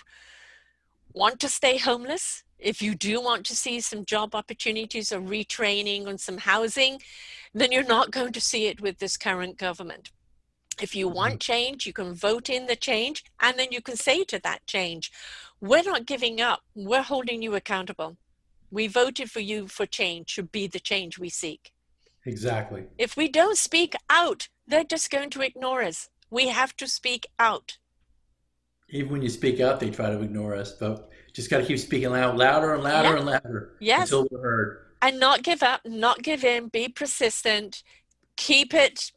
[1.12, 6.08] want to stay homeless, if you do want to see some job opportunities or retraining
[6.08, 7.00] on some housing,
[7.54, 10.10] then you're not going to see it with this current government.
[10.80, 11.52] If you want mm-hmm.
[11.52, 15.12] change, you can vote in the change, and then you can say to that change,
[15.60, 16.60] we're not giving up.
[16.74, 18.16] We're holding you accountable.
[18.70, 21.72] We voted for you for change should be the change we seek.
[22.24, 22.84] Exactly.
[22.98, 26.08] If we don't speak out, they're just going to ignore us.
[26.30, 27.78] We have to speak out.
[28.90, 31.78] Even when you speak out, they try to ignore us, but just got to keep
[31.78, 33.16] speaking loud, louder and louder yeah.
[33.16, 34.00] and louder yes.
[34.02, 34.78] until we're heard.
[35.00, 37.82] And not give up, not give in, be persistent,
[38.36, 39.12] keep it,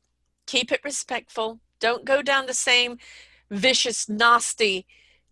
[0.46, 1.60] keep it respectful.
[1.80, 2.98] Don't go down the same
[3.50, 4.86] vicious, nasty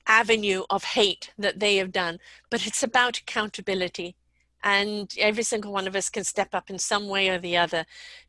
[0.07, 2.19] avenue of hate that they have done,
[2.49, 4.15] but it's about accountability.
[4.63, 7.85] And every single one of us can step up in some way or the other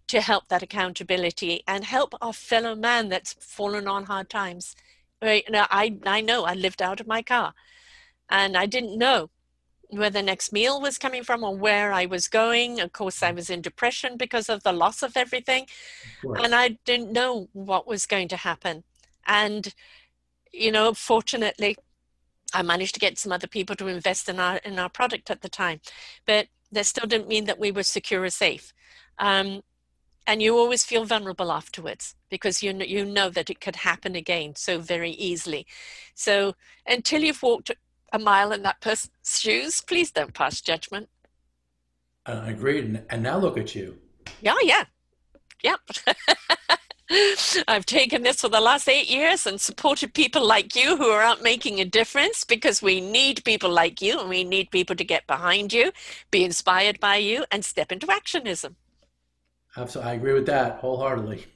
[0.08, 4.74] to help that accountability and help our fellow man that's fallen on hard times.
[5.22, 5.44] Right?
[5.52, 7.54] I, I know I lived out of my car
[8.28, 9.30] and I didn't know
[9.90, 12.80] where the next meal was coming from or where I was going.
[12.80, 15.66] Of course, I was in depression because of the loss of everything.
[16.24, 18.84] Of and I didn't know what was going to happen.
[19.26, 19.74] And
[20.52, 21.76] you know, fortunately,
[22.52, 25.42] I managed to get some other people to invest in our in our product at
[25.42, 25.80] the time,
[26.26, 28.72] but that still didn't mean that we were secure or safe.
[29.18, 29.62] Um,
[30.26, 34.14] and you always feel vulnerable afterwards because you know, you know that it could happen
[34.14, 35.66] again so very easily.
[36.14, 36.54] So
[36.86, 37.70] until you've walked
[38.12, 41.08] a mile in that person's shoes, please don't pass judgment.
[42.26, 43.02] Uh, agreed.
[43.10, 43.98] And now look at you.
[44.40, 44.84] Yeah, yeah,
[45.62, 45.80] yep.
[47.66, 51.22] I've taken this for the last eight years and supported people like you who are
[51.22, 55.04] out making a difference because we need people like you and we need people to
[55.04, 55.90] get behind you,
[56.30, 58.76] be inspired by you, and step into actionism.
[59.76, 60.12] Absolutely.
[60.12, 61.46] I agree with that wholeheartedly.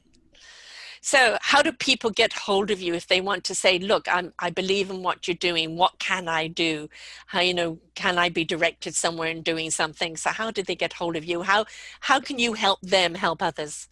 [1.00, 4.32] So, how do people get hold of you if they want to say, "Look, I'm,
[4.38, 5.76] I believe in what you're doing.
[5.76, 6.88] What can I do?
[7.26, 10.74] How you know can I be directed somewhere in doing something?" So, how do they
[10.74, 11.42] get hold of you?
[11.42, 11.66] How
[12.00, 13.86] how can you help them help others?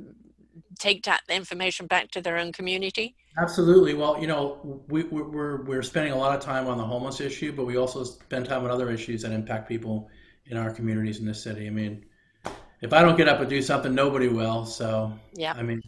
[0.79, 3.15] take that information back to their own community.
[3.37, 3.93] Absolutely.
[3.93, 7.51] Well, you know, we, we're, we're spending a lot of time on the homeless issue,
[7.51, 10.09] but we also spend time on other issues that impact people
[10.47, 11.67] in our communities in this city.
[11.67, 12.03] I mean,
[12.81, 14.65] if I don't get up and do something, nobody will.
[14.65, 15.81] So yeah, I mean,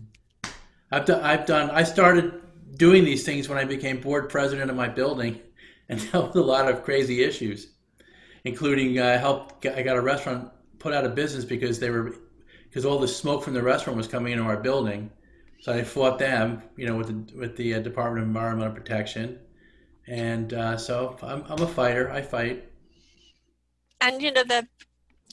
[0.92, 1.22] I've done.
[1.24, 1.72] I've done.
[1.72, 2.42] I started
[2.78, 5.40] doing these things when I became board president of my building,
[5.90, 7.74] and dealt with a lot of crazy issues,
[8.46, 9.66] including I uh, help.
[9.66, 12.16] I got a restaurant put out of business because they were
[12.70, 15.10] because all the smoke from the restaurant was coming into our building.
[15.62, 19.40] So I fought them, you know, with the with the uh, Department of Environmental Protection,
[20.08, 22.12] and uh, so I'm I'm a fighter.
[22.12, 22.70] I fight.
[24.02, 24.68] And you know the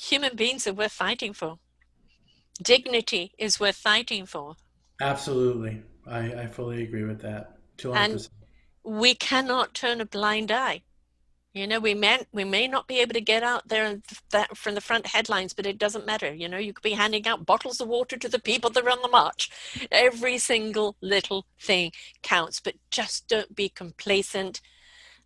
[0.00, 1.58] human beings are worth fighting for.
[2.62, 4.56] Dignity is worth fighting for.
[5.00, 5.82] Absolutely.
[6.06, 7.56] I, I fully agree with that.
[7.78, 7.96] 200%.
[7.96, 8.28] And
[8.84, 10.82] we cannot turn a blind eye.
[11.52, 14.76] You know, we may, we may not be able to get out there that from
[14.76, 16.32] the front headlines, but it doesn't matter.
[16.32, 18.90] You know, you could be handing out bottles of water to the people that are
[18.90, 19.50] on the march.
[19.90, 21.90] Every single little thing
[22.22, 24.60] counts, but just don't be complacent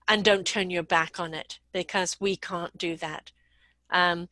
[0.09, 3.31] and don't turn your back on it because we can't do that.
[3.91, 4.29] Um,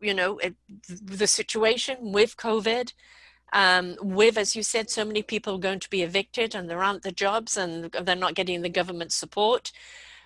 [0.00, 0.54] you know, it,
[0.88, 2.92] the situation with COVID,
[3.52, 7.02] um, with, as you said, so many people going to be evicted and there aren't
[7.02, 9.72] the jobs and they're not getting the government support.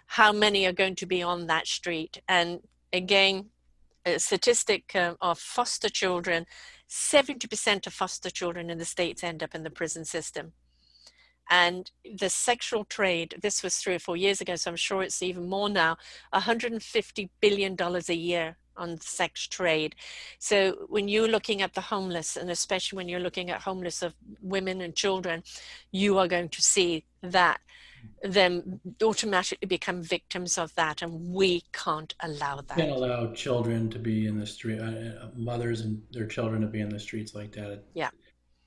[0.06, 2.20] How many are going to be on that street?
[2.28, 2.60] And
[2.92, 3.46] again,
[4.04, 6.46] a statistic uh, of foster children
[6.88, 10.52] 70% of foster children in the States end up in the prison system.
[11.50, 15.22] And the sexual trade, this was three or four years ago, so I'm sure it's
[15.22, 15.96] even more now,
[16.32, 19.94] $150 billion a year on sex trade.
[20.38, 24.14] So when you're looking at the homeless, and especially when you're looking at homeless of
[24.40, 25.42] women and children,
[25.90, 27.60] you are going to see that
[28.22, 32.76] them automatically become victims of that, and we can't allow that.
[32.76, 36.66] Can't allow children to be in the street, uh, uh, mothers and their children to
[36.66, 37.82] be in the streets like that.
[37.94, 38.10] Yeah.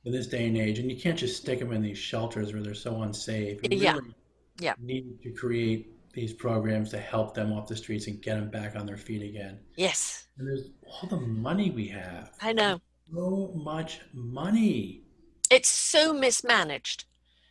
[0.06, 2.64] In this day and age, and you can't just stick them in these shelters where
[2.64, 3.62] they're so unsafe.
[3.62, 3.94] We Yeah.
[3.94, 4.14] really
[4.60, 4.74] Yeah.
[4.80, 8.76] Need to create these programs to help them off the streets and get them back
[8.76, 9.60] on their feet again.
[9.76, 12.32] Yes, And there's all the money we have.
[12.42, 12.82] I know.
[13.14, 15.04] So much money.
[15.52, 17.06] It's so mismanaged.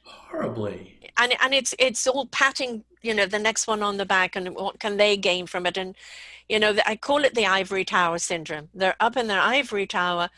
[0.05, 0.99] Horribly.
[1.17, 4.55] and and it's it's all patting you know the next one on the back and
[4.55, 5.97] what can they gain from it and
[6.49, 10.29] you know i call it the ivory tower syndrome they're up in their ivory tower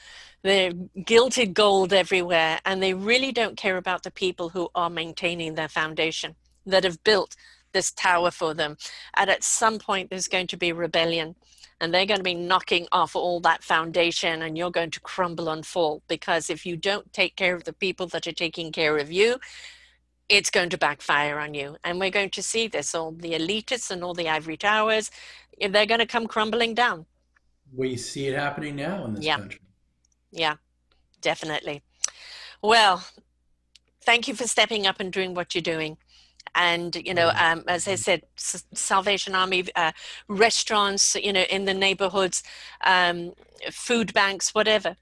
[0.42, 0.72] they're
[1.04, 5.68] gilded gold everywhere and they really don't care about the people who are maintaining their
[5.68, 7.36] foundation that have built
[7.72, 8.76] this tower for them
[9.16, 11.34] and at some point there's going to be rebellion
[11.80, 15.48] and they're going to be knocking off all that foundation and you're going to crumble
[15.48, 18.98] and fall because if you don't take care of the people that are taking care
[18.98, 19.38] of you
[20.28, 21.76] it's going to backfire on you.
[21.84, 25.10] And we're going to see this all the elitists and all the ivory towers,
[25.58, 27.06] they're going to come crumbling down.
[27.74, 29.36] We see it happening now in this Yeah.
[29.36, 29.60] country.
[30.30, 30.56] Yeah,
[31.20, 31.82] definitely.
[32.62, 33.04] Well,
[34.02, 35.96] thank you for stepping up and doing what you're doing.
[36.58, 39.92] And, you know, um, as I said, S- Salvation Army, uh,
[40.26, 42.42] restaurants, you know, in the neighborhoods,
[42.84, 43.32] um,
[43.70, 44.96] food banks, whatever.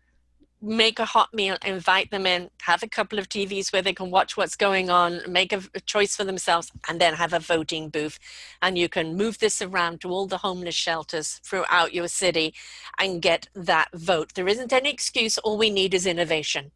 [0.60, 4.10] Make a hot meal, invite them in, have a couple of TVs where they can
[4.10, 7.88] watch what's going on, make a, a choice for themselves, and then have a voting
[7.88, 8.18] booth.
[8.60, 12.52] And you can move this around to all the homeless shelters throughout your city
[12.98, 14.34] and get that vote.
[14.34, 15.38] There isn't any excuse.
[15.38, 16.72] All we need is innovation.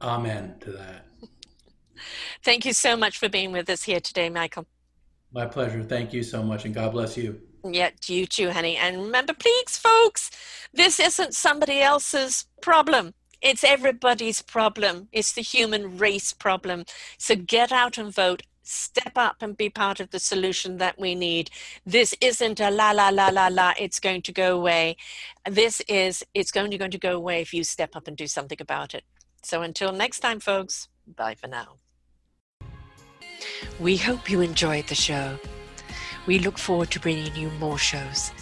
[0.00, 1.05] Amen to that.
[2.42, 4.66] Thank you so much for being with us here today, Michael.
[5.32, 5.82] My pleasure.
[5.82, 7.40] Thank you so much, and God bless you.
[7.64, 8.76] Yeah, you too, honey.
[8.76, 10.30] And remember, please, folks,
[10.72, 13.14] this isn't somebody else's problem.
[13.42, 15.08] It's everybody's problem.
[15.12, 16.84] It's the human race problem.
[17.18, 18.42] So get out and vote.
[18.62, 21.50] Step up and be part of the solution that we need.
[21.84, 24.96] This isn't a la la la la la, it's going to go away.
[25.48, 28.58] This is, it's only going to go away if you step up and do something
[28.60, 29.04] about it.
[29.42, 31.76] So until next time, folks, bye for now.
[33.78, 35.38] We hope you enjoyed the show.
[36.26, 38.32] We look forward to bringing you more shows.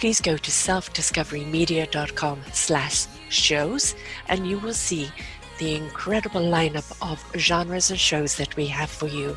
[0.00, 3.94] Please go to selfdiscoverymedia.com slash shows
[4.28, 5.10] and you will see
[5.58, 9.36] the incredible lineup of genres and shows that we have for you.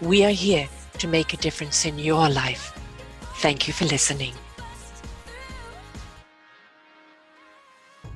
[0.00, 0.68] We are here
[0.98, 2.78] to make a difference in your life.
[3.36, 4.34] Thank you for listening.